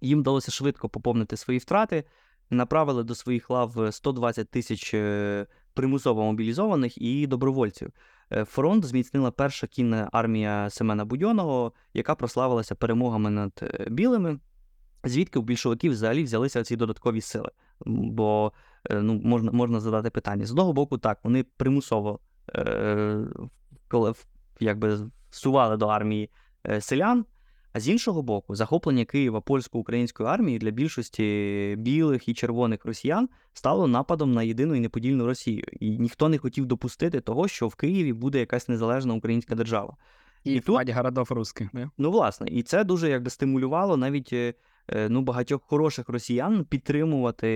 Їм 0.00 0.20
вдалося 0.20 0.52
швидко 0.52 0.88
поповнити 0.88 1.36
свої 1.36 1.58
втрати 1.58 2.04
направили 2.50 3.04
до 3.04 3.14
своїх 3.14 3.50
лав 3.50 3.88
120 3.90 4.50
тисяч 4.50 4.94
е, 4.94 5.46
примусово 5.74 6.24
мобілізованих 6.24 7.02
і 7.02 7.26
добровольців. 7.26 7.90
Е, 8.32 8.44
фронт 8.44 8.84
зміцнила 8.84 9.30
перша 9.30 9.66
кінна 9.66 10.08
армія 10.12 10.70
Семена 10.70 11.04
Будьоного, 11.04 11.72
яка 11.94 12.14
прославилася 12.14 12.74
перемогами 12.74 13.30
над 13.30 13.60
е, 13.62 13.86
білими. 13.90 14.38
Звідки 15.04 15.38
у 15.38 15.42
більшовиків 15.42 15.92
взагалі 15.92 16.22
взялися 16.22 16.64
ці 16.64 16.76
додаткові 16.76 17.20
сили? 17.20 17.50
Бо 17.86 18.52
ну, 18.90 19.20
можна 19.24 19.52
можна 19.52 19.80
задати 19.80 20.10
питання. 20.10 20.46
З 20.46 20.50
одного 20.50 20.72
боку, 20.72 20.98
так, 20.98 21.18
вони 21.22 21.42
примусово 21.42 22.20
е, 22.56 23.24
якби 24.60 24.98
всували 25.30 25.76
до 25.76 25.86
армії 25.86 26.30
е, 26.66 26.80
селян. 26.80 27.24
А 27.74 27.80
з 27.80 27.88
іншого 27.88 28.22
боку, 28.22 28.54
захоплення 28.54 29.04
Києва 29.04 29.40
польсько-української 29.40 30.28
армії 30.28 30.58
для 30.58 30.70
більшості 30.70 31.74
білих 31.78 32.28
і 32.28 32.34
червоних 32.34 32.84
росіян 32.84 33.28
стало 33.52 33.86
нападом 33.86 34.32
на 34.32 34.42
єдину 34.42 34.74
і 34.74 34.80
неподільну 34.80 35.26
Росію. 35.26 35.64
І 35.80 35.98
ніхто 35.98 36.28
не 36.28 36.38
хотів 36.38 36.66
допустити 36.66 37.20
того, 37.20 37.48
що 37.48 37.68
в 37.68 37.74
Києві 37.74 38.12
буде 38.12 38.38
якась 38.38 38.68
незалежна 38.68 39.14
українська 39.14 39.54
держава. 39.54 39.96
І, 40.44 40.54
І 40.54 40.60
тут- 40.60 40.90
городов 40.90 41.26
русських. 41.30 41.68
Ну, 41.98 42.10
власне, 42.10 42.48
і 42.50 42.62
це 42.62 42.84
дуже 42.84 43.10
якби 43.10 43.30
стимулювало 43.30 43.96
навіть 43.96 44.32
е, 44.32 44.54
е, 44.88 45.08
ну, 45.08 45.22
багатьох 45.22 45.62
хороших 45.62 46.08
росіян 46.08 46.64
підтримувати 46.64 47.48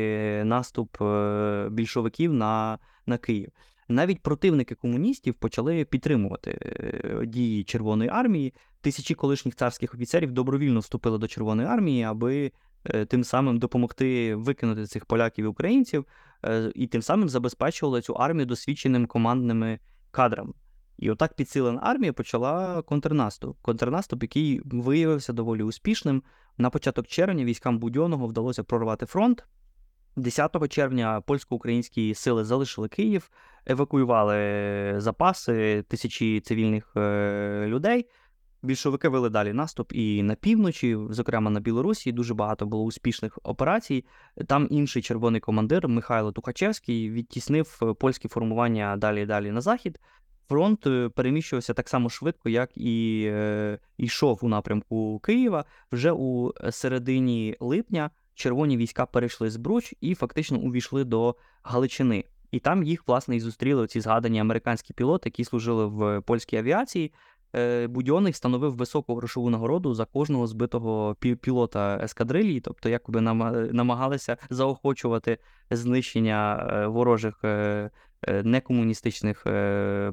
наступ 0.45 1.03
е, 1.03 1.69
більшовиків 1.71 2.33
на, 2.33 2.79
на 3.07 3.19
Київ. 3.19 3.51
Навіть 3.89 4.23
противники 4.23 4.75
комуністів 4.75 5.35
почали 5.35 5.85
підтримувати 5.85 6.51
е, 6.51 7.27
дії 7.27 7.65
Червоної 7.65 8.11
армії. 8.11 8.55
Тисячі 8.81 9.15
колишніх 9.15 9.55
царських 9.55 9.95
офіцерів 9.95 10.33
добровільно 10.33 10.81
вступили 10.81 11.19
до 11.19 11.29
Червоної 11.29 11.69
армії, 11.69 12.03
аби 12.03 12.53
е, 12.85 13.05
тим 13.05 13.25
самим 13.25 13.59
допомогти 13.59 14.35
викинути 14.35 14.87
цих 14.87 15.05
поляків 15.05 15.45
і 15.45 15.49
українців, 15.49 16.05
е, 16.45 16.73
і 16.75 16.87
тим 16.87 17.03
самим 17.03 17.29
забезпечували 17.29 18.01
цю 18.01 18.13
армію 18.13 18.47
досвідченими 18.47 19.07
командними 19.07 19.79
кадрами. 20.11 20.53
І 20.99 21.11
отак 21.11 21.35
підсилена 21.35 21.81
армія 21.83 22.13
почала 22.13 22.83
контрнаступ. 22.83 23.59
Контрнаступ, 23.63 24.23
який 24.23 24.61
виявився 24.65 25.33
доволі 25.33 25.63
успішним. 25.63 26.23
На 26.59 26.71
початок 26.71 27.07
червня 27.07 27.45
військам 27.45 27.79
Будьонного 27.79 28.27
вдалося 28.27 28.65
прорвати 28.65 29.07
фронт. 29.07 29.45
10 30.19 30.69
червня 30.69 31.21
польсько-українські 31.21 32.15
сили 32.15 32.45
залишили 32.45 32.89
Київ, 32.89 33.31
евакуювали 33.69 34.95
запаси 34.97 35.85
тисячі 35.89 36.41
цивільних 36.41 36.93
е, 36.97 37.65
людей. 37.67 38.07
Більшовики 38.63 39.09
вели 39.09 39.31
далі 39.31 39.53
наступ 39.53 39.93
і 39.93 40.23
на 40.23 40.35
півночі, 40.35 40.99
зокрема 41.11 41.51
на 41.51 41.61
Білорусі, 41.61 42.13
дуже 42.13 42.35
багато 42.35 42.67
було 42.67 42.85
успішних 42.85 43.39
операцій. 43.43 44.05
Там 44.47 44.69
інший 44.71 45.03
червоний 45.03 45.41
командир 45.41 45.89
Михайло 45.89 46.33
Тухачевський 46.33 47.11
відтіснив 47.11 47.79
е, 47.83 47.95
польські 47.95 48.29
формування 48.29 48.97
далі 48.97 49.23
і 49.23 49.27
далі 49.27 49.51
на 49.51 49.61
захід. 49.61 50.01
Фронт 50.49 50.87
е, 50.87 51.09
переміщувався 51.09 51.75
так 51.75 51.89
само 51.89 52.09
швидко, 52.09 52.49
як 52.49 52.71
і 52.77 53.33
йшов 53.99 54.39
у 54.43 54.49
напрямку 54.49 55.19
Києва. 55.19 55.65
Вже 55.93 56.13
у 56.13 56.53
середині 56.71 57.57
липня 57.61 58.11
червоні 58.39 58.77
війська 58.77 59.07
перейшли 59.07 59.51
з 59.51 59.57
Бруч 59.57 59.95
і 60.01 60.15
фактично 60.15 60.59
увійшли 60.59 61.05
до 61.05 61.37
Галичини. 61.63 62.25
І 62.51 62.59
там 62.59 62.83
їх, 62.83 63.09
власне, 63.09 63.37
і 63.37 63.41
зустріли 63.41 63.87
ці 63.87 64.01
згадані 64.01 64.41
американські 64.41 64.93
пілоти, 64.93 65.29
які 65.29 65.45
служили 65.45 65.87
в 65.87 66.21
польській 66.21 66.57
авіації. 66.57 67.13
Е, 67.57 67.87
Будьонний 67.87 68.33
встановив 68.33 68.77
високу 68.77 69.15
грошову 69.15 69.51
нагороду 69.51 69.95
за 69.95 70.05
кожного 70.05 70.47
збитого 70.47 71.17
пі- 71.21 71.37
пілота 71.37 72.01
ескадрилії, 72.03 72.61
тобто 72.61 72.89
якби 72.89 73.21
намагалися 73.73 74.37
заохочувати 74.51 75.39
знищення 75.71 76.69
е, 76.73 76.87
ворожих 76.87 77.45
е, 77.45 77.91
некомуністичних 78.45 79.47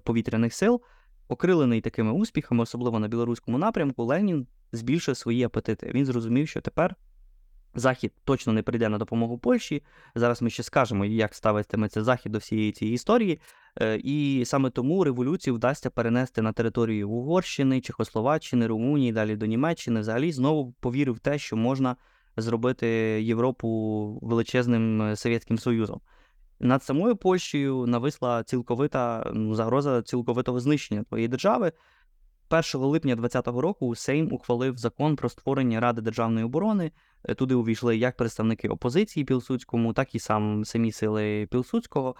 повітряних 0.03 0.53
сил. 0.53 0.81
Окрилений 1.27 1.81
такими 1.81 2.11
успіхами, 2.11 2.63
особливо 2.63 2.99
на 2.99 3.07
білоруському 3.07 3.57
напрямку, 3.57 4.03
Ленін 4.03 4.47
збільшив 4.71 5.17
свої 5.17 5.43
апетити. 5.43 5.91
Він 5.93 6.05
зрозумів, 6.05 6.47
що 6.47 6.61
тепер 6.61 6.95
Захід 7.75 8.13
точно 8.23 8.53
не 8.53 8.61
прийде 8.61 8.89
на 8.89 8.97
допомогу 8.97 9.37
Польщі. 9.37 9.83
Зараз 10.15 10.41
ми 10.41 10.49
ще 10.49 10.63
скажемо, 10.63 11.05
як 11.05 11.35
ставитиметься 11.35 12.03
Захід 12.03 12.31
до 12.31 12.37
всієї 12.37 12.71
цієї 12.71 12.95
історії. 12.95 13.39
Е, 13.81 13.99
І 14.03 14.43
саме 14.45 14.69
тому 14.69 15.03
революцію 15.03 15.55
вдасться 15.55 15.89
перенести 15.89 16.41
на 16.41 16.51
територію 16.51 17.09
Угорщини, 17.09 17.81
Чехословаччини, 17.81 18.67
Румунії, 18.67 19.11
далі 19.11 19.35
до 19.35 19.45
Німеччини. 19.45 19.99
Взагалі 19.99 20.31
знову 20.31 20.71
повірив 20.79 21.15
в 21.15 21.19
те, 21.19 21.37
що 21.37 21.57
можна 21.57 21.95
зробити 22.37 22.87
Європу 23.23 23.69
величезним 24.21 25.01
е, 25.01 25.15
Совєтським 25.15 25.57
Союзом. 25.57 26.01
Над 26.59 26.83
самою 26.83 27.15
Польщею 27.15 27.85
нависла 27.87 28.43
цілковита 28.43 29.33
загроза 29.51 30.01
цілковитого 30.01 30.59
знищення 30.59 31.03
твоєї 31.03 31.27
держави. 31.27 31.71
1 32.49 32.81
липня 32.81 33.15
2020 33.15 33.61
року 33.61 33.95
Сейм 33.95 34.33
ухвалив 34.33 34.77
закон 34.77 35.15
про 35.15 35.29
створення 35.29 35.79
Ради 35.79 36.01
державної 36.01 36.45
оборони. 36.45 36.91
Е, 37.23 37.33
Туди 37.33 37.55
увійшли 37.55 37.97
як 37.97 38.17
представники 38.17 38.67
опозиції 38.67 39.25
Пілсудському, 39.25 39.93
так 39.93 40.15
і 40.15 40.19
сам 40.19 40.65
самі 40.65 40.91
сили 40.91 41.47
Пілсудського. 41.51 42.15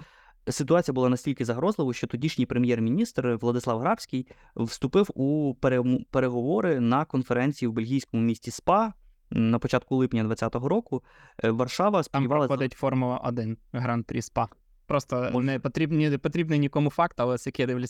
Ситуація 0.49 0.93
була 0.93 1.09
настільки 1.09 1.45
загрозливою, 1.45 1.93
що 1.93 2.07
тодішній 2.07 2.45
прем'єр-міністр 2.45 3.37
Владислав 3.41 3.79
Грабський 3.79 4.27
вступив 4.55 5.09
у 5.15 5.55
переговори 6.11 6.79
на 6.79 7.05
конференції 7.05 7.69
в 7.69 7.73
бельгійському 7.73 8.23
місті 8.23 8.51
СПА 8.51 8.93
на 9.29 9.59
початку 9.59 9.95
липня 9.95 10.23
2020 10.23 10.69
року. 10.69 11.03
Е, 11.43 11.51
Варшава 11.51 11.91
Там 11.91 12.03
сподівалася 12.03 12.47
проходить 12.47 12.73
Формула 12.73 13.17
1 13.17 13.57
Гран-прі 13.73 14.21
СПА. 14.21 14.47
Просто 14.87 15.29
Може. 15.33 15.45
не 15.45 15.59
потрібні, 15.59 16.09
не 16.09 16.17
потрібний 16.17 16.59
нікому 16.59 16.89
факт, 16.89 17.19
але 17.19 17.37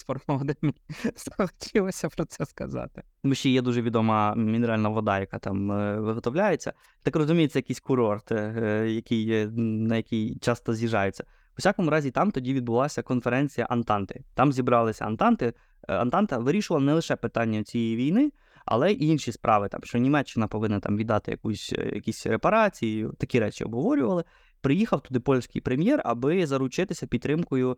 Формулу 0.05 0.41
1, 0.41 0.55
мені 0.62 0.75
захотілося 1.15 2.10
про 2.10 2.25
це 2.25 2.45
сказати. 2.45 3.03
Тому 3.21 3.36
ще 3.36 3.49
є 3.49 3.62
дуже 3.62 3.81
відома 3.81 4.36
мінеральна 4.36 4.89
вода, 4.89 5.19
яка 5.19 5.39
там 5.39 5.71
е, 5.71 5.99
виготовляється. 5.99 6.73
Так 7.03 7.15
розуміється, 7.15 7.60
якийсь 7.60 7.79
курорт, 7.79 8.31
е, 8.31 8.88
який, 8.89 9.31
е, 9.31 9.47
на 9.58 9.95
який 9.95 10.38
часто 10.41 10.73
з'їжджаються. 10.73 11.23
У 11.23 11.58
всякому 11.58 11.89
разі, 11.89 12.12
там 12.12 12.31
тоді 12.31 12.53
відбулася 12.53 13.01
конференція 13.01 13.67
Антанти. 13.69 14.23
Там 14.34 14.53
зібралися 14.53 15.05
Антанти. 15.05 15.53
Антанта 15.88 16.38
вирішувала 16.38 16.86
не 16.86 16.93
лише 16.93 17.15
питання 17.15 17.63
цієї 17.63 17.95
війни, 17.95 18.31
але 18.65 18.91
й 18.91 19.08
інші 19.10 19.31
справи, 19.31 19.69
там, 19.69 19.84
що 19.84 19.97
Німеччина 19.97 20.47
повинна 20.47 20.79
там 20.79 20.97
віддати 20.97 21.31
якусь, 21.31 21.71
якісь 21.71 22.25
репарації, 22.25 23.10
такі 23.17 23.39
речі 23.39 23.63
обговорювали. 23.63 24.23
Приїхав 24.65 25.01
туди 25.01 25.19
польський 25.19 25.62
прем'єр, 25.62 26.01
аби 26.06 26.47
заручитися 26.47 27.08
підтримкою 27.08 27.78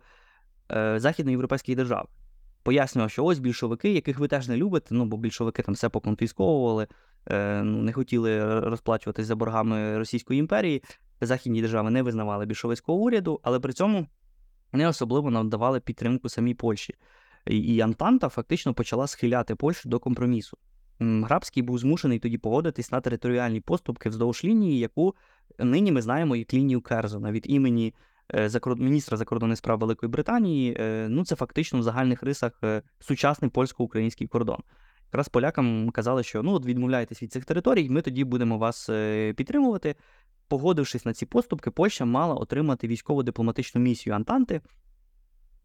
е, 0.72 1.00
західноєвропейських 1.00 1.76
держав 1.76 2.10
пояснював, 2.64 3.12
що 3.12 3.26
ось 3.26 3.40
більшовики, 3.40 3.94
яких 3.94 4.20
ви 4.20 4.28
теж 4.28 4.48
не 4.48 4.58
любите, 4.58 4.88
ну 4.92 5.06
бо 5.06 5.18
більшовики 5.18 5.62
там 5.62 5.76
все 5.76 5.90
поконфісковували, 5.90 6.88
е, 7.32 7.64
ну, 7.64 7.82
не 7.82 7.94
хотіли 7.94 8.60
розплачуватись 8.60 9.26
за 9.26 9.36
боргами 9.36 9.98
Російської 9.98 10.40
імперії. 10.40 10.84
Західні 11.22 11.62
держави 11.62 11.90
не 11.90 12.02
визнавали 12.02 12.46
більшовицького 12.46 12.98
уряду, 12.98 13.40
але 13.44 13.60
при 13.60 13.74
цьому 13.74 14.08
не 14.74 14.88
особливо 14.88 15.32
надавали 15.32 15.80
підтримку 15.80 16.30
самій 16.30 16.54
Польщі. 16.54 16.96
І 17.46 17.82
Антанта 17.82 18.30
фактично 18.30 18.74
почала 18.74 19.08
схиляти 19.08 19.56
Польщу 19.56 19.90
до 19.90 20.00
компромісу. 20.00 20.58
Грабський 21.00 21.64
був 21.64 21.80
змушений 21.80 22.20
тоді 22.20 22.38
погодитись 22.38 22.92
на 22.92 23.02
територіальні 23.02 23.62
поступки 23.62 24.10
вздовж 24.10 24.44
лінії, 24.44 24.80
яку 24.80 25.16
нині 25.60 25.92
ми 25.92 26.02
знаємо 26.02 26.36
як 26.36 26.54
лінію 26.54 26.82
Керзона 26.82 27.32
від 27.32 27.44
імені 27.50 27.94
е, 28.34 28.50
міністра 28.78 29.18
закордонних 29.18 29.58
справ 29.58 29.80
Великої 29.80 30.10
Британії. 30.10 30.78
е, 30.80 31.08
Ну, 31.10 31.26
це 31.26 31.36
фактично 31.36 31.80
в 31.80 31.84
загальних 31.84 32.24
рисах 32.24 32.52
е, 32.64 32.82
сучасний 33.00 33.52
польсько-український 33.52 34.28
кордон. 34.28 34.60
Якраз 35.06 35.30
полякам 35.30 35.90
казали, 35.90 36.24
що 36.24 36.44
ну 36.44 36.54
от 36.54 36.66
відмовляйтесь 36.66 37.24
від 37.24 37.32
цих 37.32 37.46
територій, 37.46 37.90
ми 37.90 38.02
тоді 38.02 38.24
будемо 38.24 38.58
вас 38.58 38.90
підтримувати. 39.36 39.96
Погодившись 40.48 41.06
на 41.06 41.14
ці 41.14 41.26
поступки, 41.26 41.72
Польща 41.72 42.06
мала 42.06 42.36
отримати 42.36 42.88
військово-дипломатичну 42.88 43.82
місію 43.82 44.16
Антанти 44.16 44.62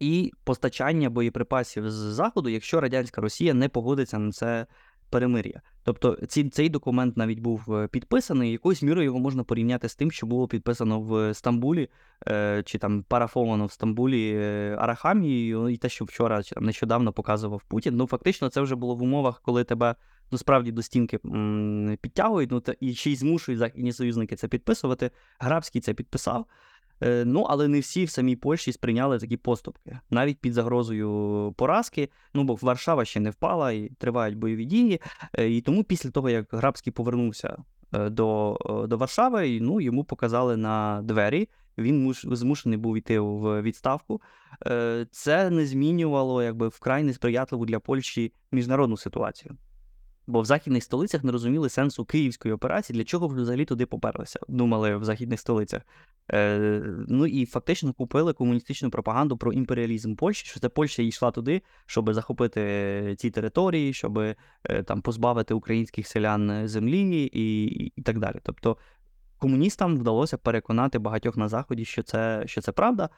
і 0.02 0.32
постачання 0.44 1.10
боєприпасів 1.10 1.90
з 1.90 1.94
заходу, 1.94 2.48
якщо 2.48 2.80
радянська 2.80 3.20
Росія 3.20 3.54
не 3.54 3.68
погодиться 3.68 4.18
на 4.18 4.32
це 4.32 4.66
перемир'я. 5.12 5.60
Тобто 5.84 6.18
ці, 6.28 6.48
цей 6.48 6.68
документ 6.68 7.16
навіть 7.16 7.38
був 7.38 7.74
е, 7.74 7.88
підписаний, 7.88 8.52
якоюсь 8.52 8.82
мірою 8.82 9.04
його 9.04 9.18
можна 9.18 9.44
порівняти 9.44 9.88
з 9.88 9.94
тим, 9.94 10.10
що 10.10 10.26
було 10.26 10.48
підписано 10.48 11.00
в 11.00 11.34
Стамбулі, 11.34 11.88
е, 12.28 12.62
чи 12.66 12.78
там 12.78 13.02
парафовано 13.02 13.66
в 13.66 13.72
Стамбулі 13.72 14.32
е, 14.34 14.76
Арахамією, 14.78 15.68
і 15.68 15.76
те, 15.76 15.88
що 15.88 16.04
вчора 16.04 16.42
чи 16.42 16.54
там 16.54 16.64
нещодавно 16.64 17.12
показував 17.12 17.62
Путін. 17.68 17.96
Ну 17.96 18.06
фактично, 18.06 18.48
це 18.48 18.60
вже 18.60 18.74
було 18.74 18.94
в 18.94 19.02
умовах, 19.02 19.40
коли 19.44 19.64
тебе 19.64 19.94
ну 20.32 20.62
до 20.62 20.82
стінки 20.82 21.18
м, 21.24 21.98
підтягують, 22.00 22.50
ну 22.50 22.60
та 22.60 22.74
і 22.80 22.94
ще 22.94 23.10
й 23.10 23.16
змушують 23.16 23.58
західні 23.58 23.92
союзники 23.92 24.36
це 24.36 24.48
підписувати. 24.48 25.10
Грабський 25.38 25.80
це 25.80 25.94
підписав. 25.94 26.46
Е, 27.02 27.24
Ну, 27.26 27.40
але 27.42 27.68
не 27.68 27.80
всі 27.80 28.04
в 28.04 28.10
самій 28.10 28.36
Польщі 28.36 28.72
сприйняли 28.72 29.18
такі 29.18 29.36
поступки, 29.36 29.98
навіть 30.10 30.38
під 30.38 30.52
загрозою 30.52 31.54
поразки. 31.56 32.08
Ну, 32.34 32.44
бо 32.44 32.58
Варшава 32.62 33.04
ще 33.04 33.20
не 33.20 33.30
впала 33.30 33.72
і 33.72 33.88
тривають 33.98 34.36
бойові 34.36 34.64
дії. 34.64 35.00
Е, 35.38 35.50
І 35.50 35.60
тому 35.60 35.84
після 35.84 36.10
того, 36.10 36.30
як 36.30 36.46
Грабський 36.52 36.92
повернувся 36.92 37.56
е, 37.92 38.10
до, 38.10 38.58
до 38.88 38.96
Варшави, 38.96 39.58
ну, 39.60 39.80
йому 39.80 40.04
показали 40.04 40.56
на 40.56 41.00
двері. 41.02 41.48
Він 41.78 42.08
муш- 42.08 42.34
змушений 42.34 42.78
був 42.78 42.96
йти 42.96 43.20
в 43.20 43.62
відставку. 43.62 44.20
Це 45.10 45.50
не 45.50 45.66
змінювало 45.66 46.42
якби 46.42 46.68
вкрай 46.68 47.02
несприятливу 47.02 47.66
для 47.66 47.78
Польщі 47.80 48.32
міжнародну 48.52 48.96
ситуацію. 48.96 49.56
Бо 50.26 50.40
в 50.40 50.44
західних 50.44 50.84
столицях 50.84 51.24
не 51.24 51.32
розуміли 51.32 51.68
сенсу 51.68 52.04
київської 52.04 52.54
операції, 52.54 52.96
для 52.96 53.04
чого 53.04 53.28
взагалі 53.28 53.64
туди 53.64 53.86
поперлися, 53.86 54.40
думали 54.48 54.96
в 54.96 55.04
західних 55.04 55.40
столицях. 55.40 55.82
Е, 56.32 56.82
Ну 57.08 57.26
і 57.26 57.46
фактично 57.46 57.92
купили 57.92 58.32
комуністичну 58.32 58.90
пропаганду 58.90 59.36
про 59.36 59.52
імперіалізм 59.52 60.14
Польщі, 60.14 60.46
що 60.46 60.60
це 60.60 60.68
Польща 60.68 61.02
йшла 61.02 61.30
туди, 61.30 61.62
щоб 61.86 62.14
захопити 62.14 63.14
ці 63.18 63.30
території, 63.30 63.92
щоб 63.92 64.18
е, 64.18 64.36
там 64.86 65.02
позбавити 65.02 65.54
українських 65.54 66.06
селян 66.06 66.68
землі 66.68 67.22
і, 67.22 67.64
і, 67.64 67.92
і 67.96 68.02
так 68.02 68.18
далі. 68.18 68.36
Тобто 68.42 68.76
комуністам 69.38 69.98
вдалося 69.98 70.38
переконати 70.38 70.98
багатьох 70.98 71.36
на 71.36 71.48
заході, 71.48 71.84
що 71.84 72.02
це 72.02 72.42
що 72.46 72.60
це 72.60 72.72
правда. 72.72 73.08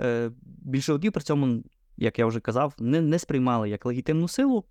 Е, 0.00 0.30
Більшовики 0.42 1.10
при 1.10 1.22
цьому, 1.22 1.62
як 1.96 2.18
я 2.18 2.26
вже 2.26 2.40
казав, 2.40 2.74
не, 2.78 3.00
не 3.00 3.18
сприймали 3.18 3.68
як 3.70 3.86
легітимну 3.86 4.28
силу. 4.28 4.64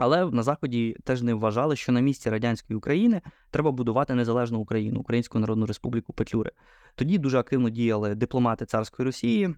Але 0.00 0.30
на 0.30 0.42
Заході 0.42 0.96
теж 1.04 1.22
не 1.22 1.34
вважали, 1.34 1.76
що 1.76 1.92
на 1.92 2.00
місці 2.00 2.30
радянської 2.30 2.76
України 2.76 3.20
треба 3.50 3.70
будувати 3.70 4.14
незалежну 4.14 4.58
Україну, 4.58 5.00
Українську 5.00 5.38
Народну 5.38 5.66
Республіку 5.66 6.12
Петлюри. 6.12 6.50
Тоді 6.94 7.18
дуже 7.18 7.38
активно 7.38 7.70
діяли 7.70 8.14
дипломати 8.14 8.66
царської 8.66 9.06
Росії. 9.06 9.54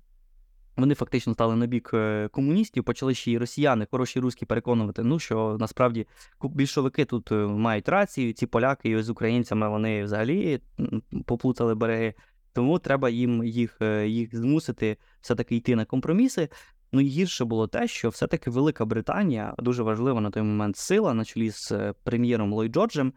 Вони 0.77 0.95
фактично 0.95 1.35
стали 1.35 1.57
на 1.57 1.67
бік 1.67 1.91
е, 1.95 2.29
комуністів, 2.33 2.85
почали 2.85 3.15
ще 3.15 3.33
й 3.33 3.39
росіяни, 3.39 3.87
хороші 3.91 4.21
руски 4.21 4.47
переконувати, 4.47 5.03
ну 5.03 5.19
що 5.19 5.57
насправді 5.61 6.07
більшовики 6.43 7.05
тут 7.05 7.33
е, 7.33 7.35
мають 7.35 7.89
рацію, 7.89 8.33
ці 8.33 8.47
поляки 8.47 9.03
з 9.03 9.11
українцями 9.11 9.69
вони 9.69 10.05
взагалі 10.05 10.61
поплутали 11.27 11.75
береги. 11.75 12.15
Тому 12.53 12.79
треба 12.79 13.09
їм 13.11 13.45
їх 13.45 13.77
е, 13.83 14.09
їх 14.09 14.37
змусити 14.37 14.97
все-таки 15.21 15.57
йти 15.57 15.77
на 15.77 15.85
компроміси. 15.85 16.49
Ну 16.95 17.01
гірше 17.01 17.45
було 17.45 17.67
те, 17.67 17.89
що 17.89 18.09
все-таки 18.09 18.51
Велика 18.51 18.85
Британія, 18.85 19.55
дуже 19.59 19.83
важлива 19.83 20.21
на 20.21 20.31
той 20.31 20.43
момент 20.43 20.77
сила, 20.77 21.15
на 21.15 21.25
чолі 21.25 21.51
з 21.51 21.73
е, 21.73 21.95
прем'єром 22.05 22.53
Ллойд 22.53 22.73
Джорджем, 22.73 23.13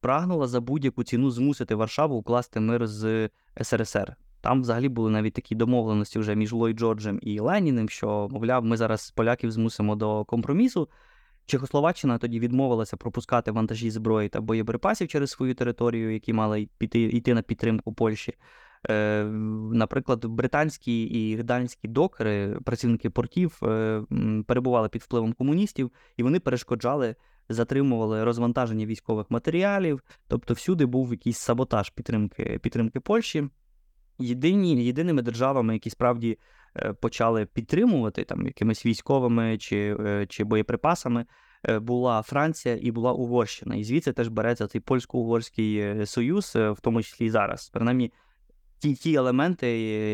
прагнула 0.00 0.46
за 0.46 0.60
будь-яку 0.60 1.04
ціну 1.04 1.30
змусити 1.30 1.74
Варшаву 1.74 2.16
укласти 2.16 2.60
мир 2.60 2.86
з 2.86 3.30
СРСР. 3.62 4.16
Там 4.40 4.60
взагалі 4.60 4.88
були 4.88 5.10
навіть 5.10 5.34
такі 5.34 5.54
домовленості 5.54 6.18
вже 6.18 6.34
між 6.34 6.52
Ллойд 6.52 6.78
Джорджем 6.78 7.18
і 7.22 7.40
Леніним, 7.40 7.88
що, 7.88 8.28
мовляв, 8.30 8.64
ми 8.64 8.76
зараз 8.76 9.10
поляків 9.10 9.50
змусимо 9.50 9.96
до 9.96 10.24
компромісу. 10.24 10.88
Чехословаччина 11.46 12.18
тоді 12.18 12.40
відмовилася 12.40 12.96
пропускати 12.96 13.50
вантажі 13.50 13.90
зброї 13.90 14.28
та 14.28 14.40
боєприпасів 14.40 15.08
через 15.08 15.30
свою 15.30 15.54
територію, 15.54 16.12
які 16.12 16.32
мали 16.32 16.68
піти 16.78 17.02
йти 17.02 17.34
на 17.34 17.42
підтримку 17.42 17.92
Польщі. 17.92 18.34
Е, 18.90 19.24
наприклад, 19.72 20.24
британські 20.24 21.02
і 21.02 21.36
гданські 21.36 21.88
докери, 21.88 22.58
працівники 22.64 23.10
портів, 23.10 23.60
е, 23.62 24.02
перебували 24.46 24.88
під 24.88 25.02
впливом 25.02 25.32
комуністів, 25.32 25.90
і 26.16 26.22
вони 26.22 26.40
перешкоджали, 26.40 27.16
затримували 27.48 28.24
розвантаження 28.24 28.86
військових 28.86 29.30
матеріалів. 29.30 30.02
Тобто, 30.28 30.54
всюди 30.54 30.86
був 30.86 31.10
якийсь 31.10 31.38
саботаж 31.38 31.90
підтримки 31.90 32.58
підтримки 32.62 33.00
Польщі. 33.00 33.48
Єдині, 34.18 34.84
Єдиними 34.84 35.22
державами, 35.22 35.74
які 35.74 35.90
справді 35.90 36.38
е, 36.76 36.92
почали 36.92 37.46
підтримувати 37.46 38.24
там 38.24 38.46
якимись 38.46 38.86
військовими 38.86 39.58
чи, 39.58 39.96
чи 40.28 40.44
боєприпасами. 40.44 41.26
Була 41.80 42.22
Франція 42.22 42.78
і 42.82 42.90
була 42.90 43.12
Угорщина, 43.12 43.76
і 43.76 43.84
звідси 43.84 44.12
теж 44.12 44.28
береться 44.28 44.66
цей 44.66 44.80
польсько-угорський 44.80 46.06
союз, 46.06 46.52
в 46.54 46.76
тому 46.82 47.02
числі 47.02 47.26
і 47.26 47.30
зараз. 47.30 47.70
Принаймні, 47.72 48.12
ті 48.78 48.94
ті 48.94 49.14
елементи 49.14 49.68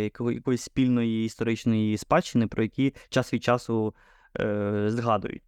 якоїсь 0.05 0.63
спільної 0.63 1.25
історичної 1.25 1.99
спадщини, 1.99 2.47
про 2.47 2.63
які 2.63 2.95
час 3.09 3.35
від 3.35 3.45
часу 3.45 3.95
е, 4.41 4.85
згадують. 4.87 5.43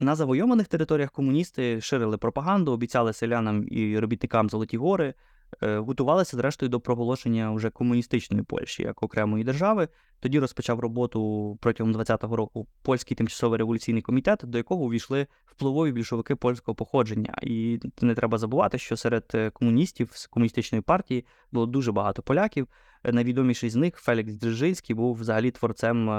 На 0.00 0.14
завойованих 0.14 0.68
територіях 0.68 1.10
комуністи 1.10 1.80
ширили 1.80 2.18
пропаганду, 2.18 2.72
обіцяли 2.72 3.12
селянам 3.12 3.66
і 3.70 3.98
робітникам 3.98 4.50
Золоті 4.50 4.76
Гори, 4.76 5.08
Е, 5.08 5.14
готувалися 5.60 6.36
зрештою 6.36 6.70
до 6.70 6.80
проголошення 6.80 7.52
вже 7.52 7.70
комуністичної 7.70 8.42
Польщі 8.42 8.82
як 8.82 9.02
окремої 9.02 9.44
держави. 9.44 9.88
Тоді 10.20 10.38
розпочав 10.38 10.80
роботу 10.80 11.58
протягом 11.60 11.94
20-го 11.94 12.36
року 12.36 12.66
польський 12.82 13.16
тимчасовий 13.16 13.58
революційний 13.58 14.02
комітет, 14.02 14.40
до 14.44 14.58
якого 14.58 14.84
увійшли 14.84 15.26
впливові 15.46 15.92
більшовики 15.92 16.36
польського 16.36 16.74
походження. 16.74 17.34
І 17.42 17.80
не 18.00 18.14
треба 18.14 18.38
забувати, 18.38 18.78
що 18.78 18.96
серед 18.96 19.24
е, 19.34 19.50
комуністів 19.50 20.10
з 20.12 20.26
комуністичної 20.26 20.82
партії 20.82 21.24
було 21.52 21.66
дуже 21.66 21.92
багато 21.92 22.22
поляків. 22.22 22.68
Е, 23.04 23.12
найвідоміший 23.12 23.70
з 23.70 23.76
них 23.76 23.96
Фелікс 23.96 24.32
Дзержинський 24.32 24.96
був 24.96 25.16
взагалі 25.16 25.50
творцем 25.50 26.10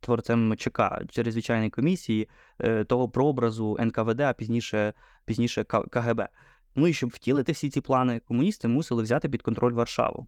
творцем 0.00 0.56
ЧК 0.56 1.00
чрезвичайної 1.10 1.70
комісії 1.70 2.28
того 2.86 3.08
прообразу 3.08 3.76
НКВД, 3.80 4.20
а 4.20 4.32
пізніше 4.32 4.92
пізніше 5.24 5.64
КГБ. 5.64 6.28
Ну 6.76 6.86
і 6.86 6.92
щоб 6.92 7.10
втілити 7.10 7.52
всі 7.52 7.70
ці 7.70 7.80
плани, 7.80 8.20
комуністи 8.28 8.68
мусили 8.68 9.02
взяти 9.02 9.28
під 9.28 9.42
контроль 9.42 9.72
Варшаву. 9.72 10.26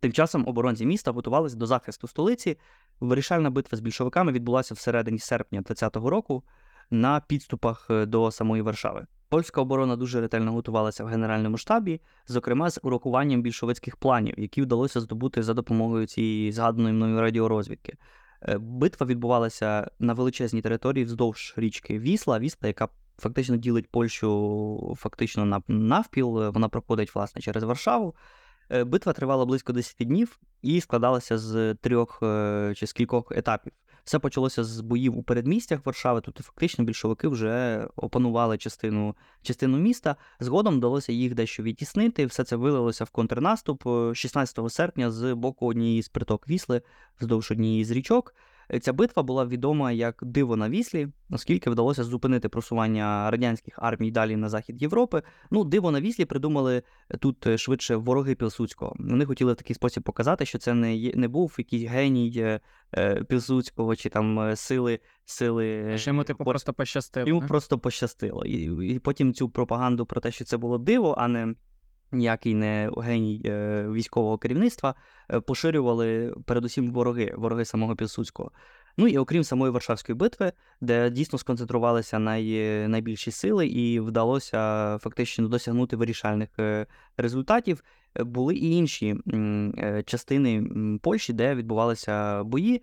Тим 0.00 0.12
часом 0.12 0.48
оборонці 0.48 0.86
міста 0.86 1.10
готувалися 1.10 1.56
до 1.56 1.66
захисту 1.66 2.08
столиці. 2.08 2.58
Вирішальна 3.00 3.50
битва 3.50 3.78
з 3.78 3.80
більшовиками 3.80 4.32
відбулася 4.32 4.74
всередині 4.74 5.18
серпня 5.18 5.62
20-го 5.62 6.10
року 6.10 6.44
на 6.90 7.20
підступах 7.20 7.86
е, 7.90 8.06
до 8.06 8.30
самої 8.30 8.62
Варшави. 8.62 9.06
Польська 9.28 9.60
оборона 9.60 9.96
дуже 9.96 10.20
ретельно 10.20 10.52
готувалася 10.52 11.04
в 11.04 11.06
генеральному 11.06 11.56
штабі, 11.56 12.00
зокрема 12.26 12.70
з 12.70 12.80
урахуванням 12.82 13.42
більшовицьких 13.42 13.96
планів, 13.96 14.34
які 14.38 14.62
вдалося 14.62 15.00
здобути 15.00 15.42
за 15.42 15.54
допомогою 15.54 16.06
цієї 16.06 16.52
згаданої 16.52 16.94
мною 16.94 17.20
радіорозвідки. 17.20 17.96
Е, 18.42 18.58
битва 18.58 19.06
відбувалася 19.06 19.90
на 19.98 20.12
величезній 20.12 20.62
території 20.62 21.04
вздовж 21.04 21.54
річки 21.56 21.98
Вісла, 21.98 22.38
Вісла, 22.38 22.68
яка 22.68 22.88
фактично 23.18 23.56
ділить 23.56 23.90
Польщу 23.90 24.96
фактично 24.98 25.44
на 25.44 25.62
навпіл. 25.68 26.48
Вона 26.48 26.68
проходить 26.68 27.14
власне 27.14 27.42
через 27.42 27.62
Варшаву. 27.62 28.14
Е, 28.70 28.84
битва 28.84 29.12
тривала 29.12 29.46
близько 29.46 29.72
10 29.72 29.96
днів 30.06 30.38
і 30.62 30.80
складалася 30.80 31.38
з 31.38 31.74
трьох 31.74 32.18
е, 32.22 32.72
чи 32.76 32.86
з 32.86 32.92
кількох 32.92 33.32
етапів. 33.32 33.72
Все 34.04 34.18
почалося 34.18 34.64
з 34.64 34.80
боїв 34.80 35.18
у 35.18 35.22
передмістях 35.22 35.86
Варшави. 35.86 36.20
Тут 36.20 36.36
фактично 36.36 36.84
більшовики 36.84 37.28
вже 37.28 37.86
опанували 37.96 38.58
частину 38.58 39.14
частину 39.42 39.78
міста. 39.78 40.16
Згодом 40.40 40.76
вдалося 40.76 41.12
їх 41.12 41.34
дещо 41.34 41.62
відтіснити. 41.62 42.26
Все 42.26 42.44
це 42.44 42.56
вилилося 42.56 43.04
в 43.04 43.10
контрнаступ 43.10 43.82
16 44.14 44.58
е, 44.58 44.70
серпня 44.70 45.10
з 45.10 45.34
боку 45.34 45.66
однієї 45.66 46.02
з 46.02 46.08
приток 46.08 46.48
Вісли 46.48 46.82
вздовж 47.20 47.50
однієї 47.50 47.84
з 47.84 47.90
річок. 47.90 48.34
Ця 48.80 48.92
битва 48.92 49.22
була 49.22 49.46
відома 49.46 49.92
як 49.92 50.18
диво 50.22 50.56
на 50.56 50.68
віслі, 50.68 51.08
оскільки 51.30 51.70
вдалося 51.70 52.04
зупинити 52.04 52.48
просування 52.48 53.30
радянських 53.30 53.74
армій 53.76 54.10
далі 54.10 54.36
на 54.36 54.48
захід 54.48 54.82
Європи. 54.82 55.22
Ну, 55.50 55.64
диво 55.64 55.90
на 55.90 56.00
віслі 56.00 56.24
придумали 56.24 56.82
тут 57.20 57.46
е, 57.46 57.58
швидше 57.58 57.96
вороги 57.96 58.34
Пілсуцького. 58.34 58.96
Вони 58.98 59.24
хотіли 59.24 59.52
в 59.52 59.56
такий 59.56 59.74
спосіб 59.74 60.02
показати, 60.02 60.46
що 60.46 60.58
це 60.58 60.74
не 60.74 61.12
не 61.14 61.28
був 61.28 61.54
якийсь 61.58 61.90
геній 61.90 62.32
е, 62.36 62.60
е 62.96 63.24
Пілсуцького 63.24 63.96
чи 63.96 64.08
там 64.08 64.56
сили. 64.56 65.00
сили. 65.24 65.98
Що 65.98 66.10
йому 66.10 66.24
типу 66.24 66.44
просто 66.44 66.72
пощастило. 66.72 67.28
Йому 67.28 67.40
просто 67.40 67.78
пощастило. 67.78 68.44
І, 68.44 68.86
і 68.94 68.98
потім 68.98 69.34
цю 69.34 69.48
пропаганду 69.48 70.06
про 70.06 70.20
те, 70.20 70.30
що 70.30 70.44
це 70.44 70.56
було 70.56 70.78
диво, 70.78 71.14
а 71.18 71.28
не 71.28 71.54
ніякий 72.12 72.54
не 72.54 72.90
геній 72.96 73.42
е, 73.44 73.86
військового 73.88 74.38
керівництва, 74.38 74.94
е, 75.30 75.40
поширювали 75.40 76.34
передусім 76.44 76.92
вороги, 76.92 77.34
вороги 77.36 77.64
самого 77.64 77.96
Пілсудського. 77.96 78.50
Ну 78.96 79.08
і 79.08 79.18
окрім 79.18 79.44
самої 79.44 79.72
Варшавської 79.72 80.16
битви, 80.16 80.52
де 80.80 81.10
дійсно 81.10 81.38
сконцентрувалися 81.38 82.18
най, 82.18 82.88
найбільші 82.88 83.30
сили, 83.30 83.66
і 83.66 84.00
вдалося 84.00 84.98
фактично 84.98 85.48
досягнути 85.48 85.96
вирішальних 85.96 86.48
е, 86.58 86.86
результатів. 87.16 87.82
Були 88.18 88.54
і 88.54 88.70
інші 88.70 89.16
е, 89.78 90.02
частини 90.06 90.64
Польщі, 91.02 91.32
де 91.32 91.54
відбувалися 91.54 92.44
бої, 92.44 92.82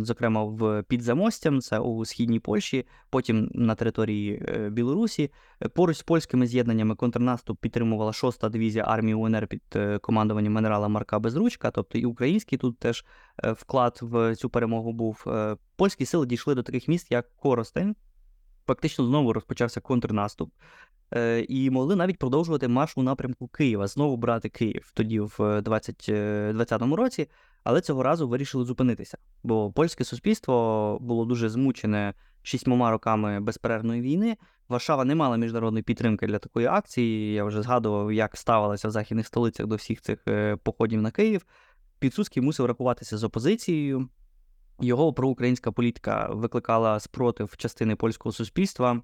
зокрема 0.00 0.44
в 0.44 0.82
Підзамостям, 0.82 1.60
це 1.60 1.78
у 1.78 2.04
східній 2.04 2.40
Польщі, 2.40 2.86
потім 3.10 3.50
на 3.54 3.74
території 3.74 4.44
е, 4.48 4.70
Білорусі. 4.70 5.30
Поруч 5.74 5.96
з 5.96 6.02
польськими 6.02 6.46
з'єднаннями 6.46 6.94
контрнаступ 6.94 7.60
підтримувала 7.60 8.10
6-та 8.10 8.48
дивізія 8.48 8.84
армії 8.84 9.14
УНР 9.14 9.46
під 9.46 9.62
командуванням 10.00 10.56
генерала 10.56 10.88
Марка 10.88 11.18
Безручка, 11.18 11.70
тобто 11.70 11.98
і 11.98 12.04
український 12.04 12.58
тут 12.58 12.78
теж 12.78 13.04
вклад 13.42 13.98
в 14.02 14.36
цю 14.36 14.50
перемогу 14.50 14.92
був 14.92 15.26
польські 15.76 16.06
сили 16.06 16.26
дійшли 16.26 16.54
до 16.54 16.62
таких 16.62 16.88
міст, 16.88 17.10
як 17.10 17.36
Коростень. 17.36 17.96
Фактично 18.66 19.06
знову 19.06 19.32
розпочався 19.32 19.80
контрнаступ, 19.80 20.52
е, 20.52 20.60
і 21.48 21.70
могли 21.70 21.96
навіть 21.96 22.18
продовжувати 22.18 22.68
марш 22.68 22.92
у 22.96 23.02
напрямку 23.02 23.48
Києва, 23.48 23.86
знову 23.86 24.16
брати 24.16 24.48
Київ 24.48 24.90
тоді 24.94 25.20
в 25.20 25.62
2020 25.62 26.82
е, 26.82 26.96
році, 26.96 27.28
але 27.64 27.80
цього 27.80 28.02
разу 28.02 28.28
вирішили 28.28 28.64
зупинитися. 28.64 29.18
Бо 29.42 29.72
польське 29.72 30.04
суспільство 30.04 30.98
було 31.00 31.24
дуже 31.24 31.48
змучене 31.48 32.14
шістьмома 32.42 32.90
роками 32.90 33.40
безперервної 33.40 34.02
війни. 34.02 34.36
Варшава 34.68 35.04
не 35.04 35.14
мала 35.14 35.36
міжнародної 35.36 35.82
підтримки 35.82 36.26
для 36.26 36.38
такої 36.38 36.66
акції. 36.66 37.32
Я 37.32 37.44
вже 37.44 37.62
згадував, 37.62 38.12
як 38.12 38.36
ставилася 38.36 38.88
в 38.88 38.90
західних 38.90 39.26
столицях 39.26 39.66
до 39.66 39.76
всіх 39.76 40.00
цих 40.00 40.22
е, 40.28 40.56
походів 40.56 41.02
на 41.02 41.10
Київ. 41.10 41.46
Підсудський 41.98 42.42
мусив 42.42 42.66
рахуватися 42.66 43.18
з 43.18 43.24
опозицією. 43.24 44.08
Його 44.80 45.12
проукраїнська 45.12 45.72
політика 45.72 46.28
викликала 46.32 47.00
спротив 47.00 47.56
частини 47.56 47.96
польського 47.96 48.32
суспільства. 48.32 49.02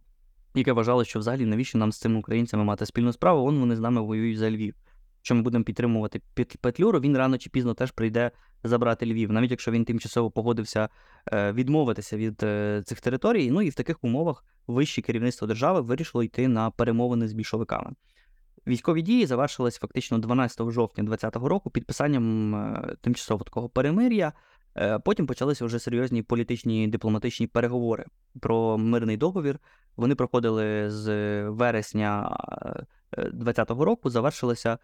Яке 0.54 0.72
вважало, 0.72 1.04
що 1.04 1.18
взагалі 1.18 1.46
навіщо 1.46 1.78
нам 1.78 1.92
з 1.92 1.98
цими 1.98 2.18
українцями 2.18 2.64
мати 2.64 2.86
спільну 2.86 3.12
справу, 3.12 3.44
вон 3.44 3.60
вони 3.60 3.76
з 3.76 3.80
нами 3.80 4.00
воюють 4.00 4.38
за 4.38 4.50
Львів. 4.50 4.74
Що 5.22 5.34
ми 5.34 5.42
будемо 5.42 5.64
підтримувати 5.64 6.20
Петлюру, 6.60 7.00
він 7.00 7.16
рано 7.16 7.38
чи 7.38 7.50
пізно 7.50 7.74
теж 7.74 7.90
прийде 7.90 8.30
забрати 8.64 9.06
Львів, 9.06 9.32
навіть 9.32 9.50
якщо 9.50 9.70
він 9.70 9.84
тимчасово 9.84 10.30
погодився 10.30 10.88
е, 11.32 11.52
відмовитися 11.52 12.16
від 12.16 12.42
е, 12.42 12.82
цих 12.86 13.00
територій. 13.00 13.50
Ну 13.50 13.62
і 13.62 13.68
в 13.68 13.74
таких 13.74 14.04
умовах 14.04 14.44
вище 14.66 15.02
керівництво 15.02 15.46
держави 15.46 15.80
вирішило 15.80 16.24
йти 16.24 16.48
на 16.48 16.70
перемовини 16.70 17.28
з 17.28 17.32
більшовиками. 17.32 17.90
Військові 18.66 19.02
дії 19.02 19.26
завершились 19.26 19.78
фактично 19.78 20.18
12 20.18 20.70
жовтня 20.70 21.04
2020 21.04 21.48
року 21.48 21.70
підписанням 21.70 22.54
е, 22.54 22.96
тимчасово 23.00 23.44
такого 23.44 23.68
перемир'я. 23.68 24.32
Потім 25.04 25.26
почалися 25.26 25.64
вже 25.64 25.78
серйозні 25.78 26.22
політичні 26.22 26.88
дипломатичні 26.88 27.46
переговори 27.46 28.04
про 28.40 28.78
мирний 28.78 29.16
договір. 29.16 29.58
Вони 29.96 30.14
проходили 30.14 30.90
з 30.90 31.08
вересня 31.48 32.36
2020 33.16 33.70
року, 33.70 34.10
завершилися 34.10 34.78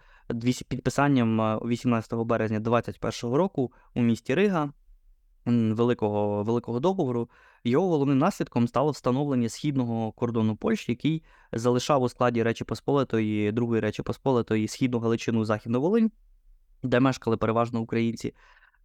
підписанням 0.69 1.59
18 1.59 2.15
березня 2.15 2.61
2021 2.61 3.37
року 3.37 3.73
у 3.95 4.03
місті 4.03 4.35
Рига 4.35 4.73
великого 5.47 6.43
великого 6.43 6.81
договору. 6.81 7.31
Його 7.65 7.89
головним 7.89 8.19
наслідком 8.19 8.69
стало 8.69 8.91
встановлення 8.91 9.49
східного 9.49 10.13
кордону 10.13 10.57
Польщі, 10.57 10.93
який 10.93 11.23
залишав 11.53 12.03
у 12.03 12.09
складі 12.09 12.43
Речі 12.43 12.65
Посполитої, 12.65 13.53
Другої 13.53 13.81
Речі 13.81 14.03
Посполитої 14.03 14.69
східну 14.69 14.99
Галичину, 14.99 15.45
Західну 15.45 15.81
Волинь, 15.81 16.11
де 16.83 17.01
мешкали 17.01 17.37
переважно 17.37 17.81
українці. 17.81 18.35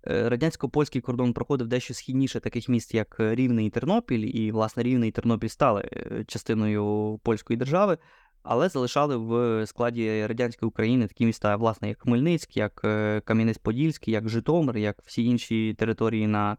Е, 0.07 0.29
радянсько-польський 0.29 1.01
кордон 1.01 1.33
проходив 1.33 1.67
дещо 1.67 1.93
східніше 1.93 2.39
таких 2.39 2.69
міст, 2.69 2.93
як 2.93 3.15
Рівне 3.19 3.65
і 3.65 3.69
Тернопіль, 3.69 4.31
і, 4.33 4.51
власне, 4.51 4.83
Рівне 4.83 5.07
і 5.07 5.11
Тернопіль 5.11 5.47
стали 5.47 5.89
е, 5.93 6.23
частиною 6.27 7.19
польської 7.23 7.57
держави, 7.57 7.97
але 8.43 8.69
залишали 8.69 9.17
в 9.17 9.65
складі 9.67 10.25
радянської 10.27 10.67
України 10.67 11.07
такі 11.07 11.25
міста, 11.25 11.55
власне, 11.55 11.89
як 11.89 12.01
Хмельницьк, 12.01 12.57
як 12.57 12.81
е, 12.83 13.21
Кам'янець-Подільський, 13.25 14.09
як 14.09 14.29
Житомир, 14.29 14.77
як 14.77 14.97
всі 15.05 15.25
інші 15.25 15.73
території 15.73 16.27
на 16.27 16.57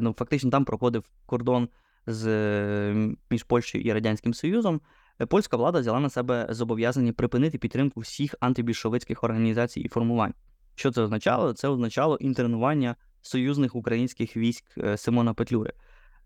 ну, 0.00 0.14
фактично 0.18 0.50
там 0.50 0.64
проходив 0.64 1.04
кордон 1.26 1.68
з 2.06 2.28
між 3.30 3.42
Польщею 3.42 3.84
і 3.84 3.92
Радянським 3.92 4.34
Союзом. 4.34 4.80
Польська 5.28 5.56
влада 5.56 5.80
взяла 5.80 6.00
на 6.00 6.10
себе 6.10 6.46
зобов'язання 6.50 7.12
припинити 7.12 7.58
підтримку 7.58 8.00
всіх 8.00 8.34
антибільшовицьких 8.40 9.24
організацій 9.24 9.80
і 9.80 9.88
формувань. 9.88 10.34
Що 10.80 10.90
це 10.90 11.02
означало? 11.02 11.52
Це 11.52 11.68
означало 11.68 12.16
інтернування 12.16 12.96
союзних 13.22 13.74
українських 13.74 14.36
військ 14.36 14.64
е, 14.78 14.96
Симона 14.96 15.34
Петлюри, 15.34 15.72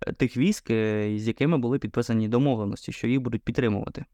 е, 0.07 0.12
тих 0.12 0.36
військ, 0.36 0.70
е, 0.70 1.14
з 1.18 1.28
якими 1.28 1.59
були 1.59 1.78
підписані 1.78 2.28
домовленості, 2.28 2.92
що 2.92 3.07
їх 3.07 3.20
будуть 3.20 3.42
підтримувати. 3.42 4.05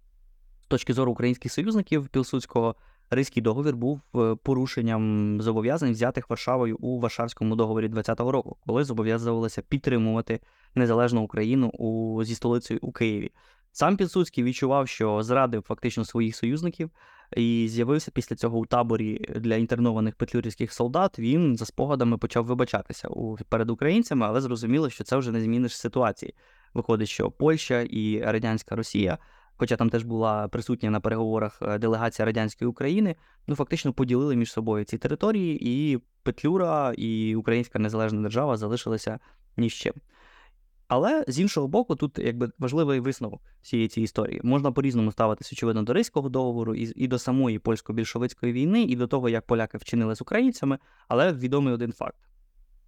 З 0.65 0.69
точки 0.69 0.93
зору 0.93 1.13
українських 1.13 1.53
союзників 1.53 2.09
Пілсудського, 2.09 2.75
Ризький 3.11 3.43
договір 3.43 3.77
був 3.77 4.01
порушенням 4.43 5.41
зобов'язань, 5.41 5.93
взятих 5.93 6.31
Варшавою 6.31 6.77
у 6.77 7.01
Варшавському 7.01 7.57
договорі 7.57 7.89
20-го 7.89 8.33
року, 8.33 8.57
коли 8.67 8.85
зобов'язувалися 8.85 9.63
підтримувати 9.63 10.41
незалежну 10.75 11.23
Україну 11.23 11.69
у, 11.69 12.25
зі 12.25 12.35
столицею 12.35 12.81
у 12.83 12.93
Києві. 12.93 13.31
Сам 13.73 13.97
Пілсудський 13.97 14.45
відчував, 14.45 14.89
що 14.89 15.23
зрадив 15.23 15.63
фактично 15.63 16.05
своїх 16.05 16.37
союзників, 16.37 16.91
і 17.37 17.67
з'явився 17.69 18.11
після 18.11 18.37
цього 18.37 18.59
у 18.59 18.67
таборі 18.67 19.27
для 19.37 19.57
інтернованих 19.57 20.15
петлюрівських 20.15 20.73
солдат. 20.73 21.19
Він 21.19 21.57
за 21.57 21.67
спогадами 21.67 22.19
почав 22.19 22.45
вибачатися 22.45 23.09
у 23.09 23.37
перед 23.49 23.71
українцями, 23.71 24.27
але 24.27 24.41
зрозуміло, 24.41 24.91
що 24.91 25.05
це 25.05 25.17
вже 25.17 25.33
не 25.33 25.41
зміниш 25.41 25.77
ситуації. 25.77 26.35
Виходить, 26.75 27.09
що 27.09 27.31
Польща 27.31 27.81
і 27.81 28.21
радянська 28.21 28.77
Росія, 28.77 29.19
хоча 29.57 29.77
там 29.77 29.91
теж 29.91 30.05
була 30.05 30.49
присутня 30.49 30.91
на 30.91 31.01
переговорах 31.01 31.59
е, 31.63 31.79
делегація 31.79 32.27
радянської 32.27 32.69
України, 32.69 33.17
ну 33.47 33.55
фактично 33.55 33.93
поділили 33.93 34.37
між 34.37 34.53
собою 34.53 34.85
ці 34.85 34.99
території, 34.99 35.59
і 35.71 35.99
Петлюра 36.23 36.93
і 36.97 37.37
Українська 37.37 37.79
Незалежна 37.79 38.23
Держава 38.23 38.57
залишилися 38.57 39.19
ні 39.57 39.71
з 39.71 39.73
чим. 39.73 39.93
Але 40.91 41.25
з 41.29 41.41
іншого 41.41 41.69
боку, 41.69 41.97
тут 41.97 42.19
якби 42.19 42.51
важливий 42.59 43.01
висновок 43.01 43.41
всієї 43.63 43.89
цієї 43.89 44.05
історії. 44.05 44.41
Можна 44.45 44.73
по-різному 44.73 45.13
ставитися, 45.13 45.51
очевидно, 45.53 45.83
до 45.83 45.93
Ризького 45.93 46.29
договору, 46.29 46.75
і 46.75 46.93
і 46.97 47.09
до 47.09 47.19
самої 47.19 47.59
польсько-більшовицької 47.59 48.53
війни, 48.53 48.83
і 48.83 48.97
до 48.97 49.07
того, 49.07 49.29
як 49.29 49.47
поляки 49.47 49.79
вчинили 49.79 50.15
з 50.15 50.23
українцями, 50.23 50.79
але 51.09 51.33
відомий 51.33 51.75
один 51.75 51.93
факт: 51.93 52.17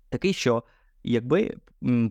такий, 0.09 0.33
що 0.33 0.63
якби 1.05 1.57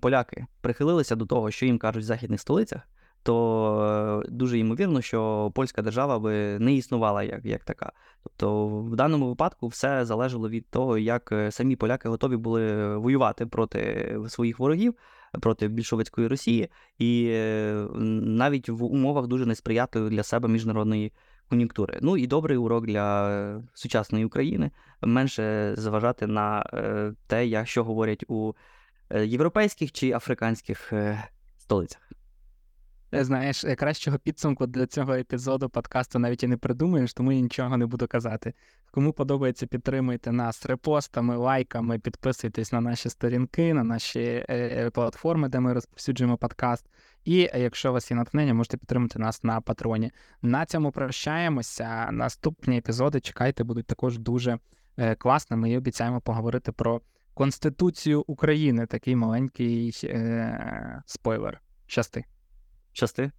поляки 0.02 0.46
прихилилися 0.62 1.16
до 1.16 1.26
того, 1.26 1.52
що 1.52 1.66
їм 1.66 1.78
кажуть 1.78 2.04
в 2.04 2.06
західних 2.06 2.42
столицях, 2.42 2.82
то 3.24 4.24
е, 4.26 4.30
дуже 4.30 4.58
ймовірно, 4.60 5.02
що 5.02 5.52
польська 5.56 5.82
держава 5.82 6.20
би 6.20 6.60
не 6.60 6.74
існувала 6.74 7.24
як 7.24 7.46
як 7.46 7.64
така. 7.64 7.92
Тобто, 8.24 8.68
в 8.68 8.96
даному 8.96 9.28
випадку 9.28 9.68
все 9.68 10.06
залежало 10.06 10.50
від 10.50 10.70
того, 10.70 10.98
як 10.98 11.32
е, 11.32 11.52
самі 11.52 11.76
поляки 11.76 12.10
готові 12.10 12.38
були 12.38 12.96
воювати 12.98 13.46
проти 13.46 14.18
своїх 14.28 14.60
ворогів 14.60 14.96
проти 15.40 15.68
більшовицької 15.68 16.28
Росії, 16.28 16.70
і 16.98 17.28
е, 17.30 17.88
навіть 18.22 18.70
в 18.70 18.84
умовах 18.84 19.28
дуже 19.28 19.46
несприятливої 19.46 20.16
для 20.16 20.24
себе 20.24 20.50
міжнародної 20.50 21.12
кон'юнктури. 21.50 22.00
Ну 22.02 22.18
і 22.18 22.28
добрий 22.28 22.58
урок 22.58 22.88
для 22.88 23.62
сучасної 23.74 24.26
України 24.26 24.72
менше 25.02 25.76
зважати 25.78 26.28
на 26.28 26.66
е, 26.74 27.14
те, 27.28 27.66
що 27.66 27.84
говорять 27.84 28.24
у 28.28 28.54
е, 29.10 29.26
європейських 29.26 29.92
чи 29.92 30.12
африканських 30.12 30.94
столицях. 31.58 32.11
Знаєш, 33.14 33.66
кращого 33.78 34.20
підсумку 34.20 34.68
для 34.68 34.88
цього 34.88 35.14
епізоду 35.14 35.70
подкасту 35.70 36.20
навіть 36.20 36.44
і 36.44 36.48
не 36.48 36.58
придумаєш, 36.58 37.14
тому 37.14 37.32
я 37.32 37.40
нічого 37.40 37.78
не 37.78 37.86
буду 37.86 38.08
казати. 38.08 38.54
Кому 38.92 39.14
подобається, 39.14 39.68
підтримуйте 39.68 40.32
нас 40.32 40.66
репостами, 40.66 41.36
лайками, 41.36 42.00
підписуйтесь 42.00 42.72
на 42.72 42.82
наші 42.82 43.10
сторінки, 43.10 43.74
на 43.74 43.84
наші 43.84 44.20
е, 44.20 44.46
е, 44.50 44.90
платформи, 44.90 45.50
де 45.50 45.60
ми 45.60 45.74
розповсюджуємо 45.74 46.38
подкаст. 46.38 46.86
І 47.26 47.50
якщо 47.56 47.90
у 47.90 47.94
вас 47.94 48.12
є 48.12 48.18
натхнення, 48.18 48.54
можете 48.54 48.78
підтримати 48.78 49.20
нас 49.20 49.44
на 49.44 49.62
патроні. 49.62 50.12
На 50.42 50.66
цьому 50.66 50.92
прощаємося. 50.92 52.10
Наступні 52.12 52.78
епізоди 52.78 53.20
чекайте, 53.20 53.64
будуть 53.64 53.88
також 53.88 54.20
дуже 54.20 54.60
е, 54.98 55.16
класними. 55.16 55.72
І 55.72 55.78
обіцяємо 55.78 56.22
поговорити 56.22 56.72
про 56.72 57.02
Конституцію 57.34 58.24
України. 58.28 58.86
Такий 58.86 59.16
маленький 59.16 60.00
е- 60.04 61.02
спойлер. 61.06 61.62
Щасти. 61.88 62.26
Щасти. 62.94 63.32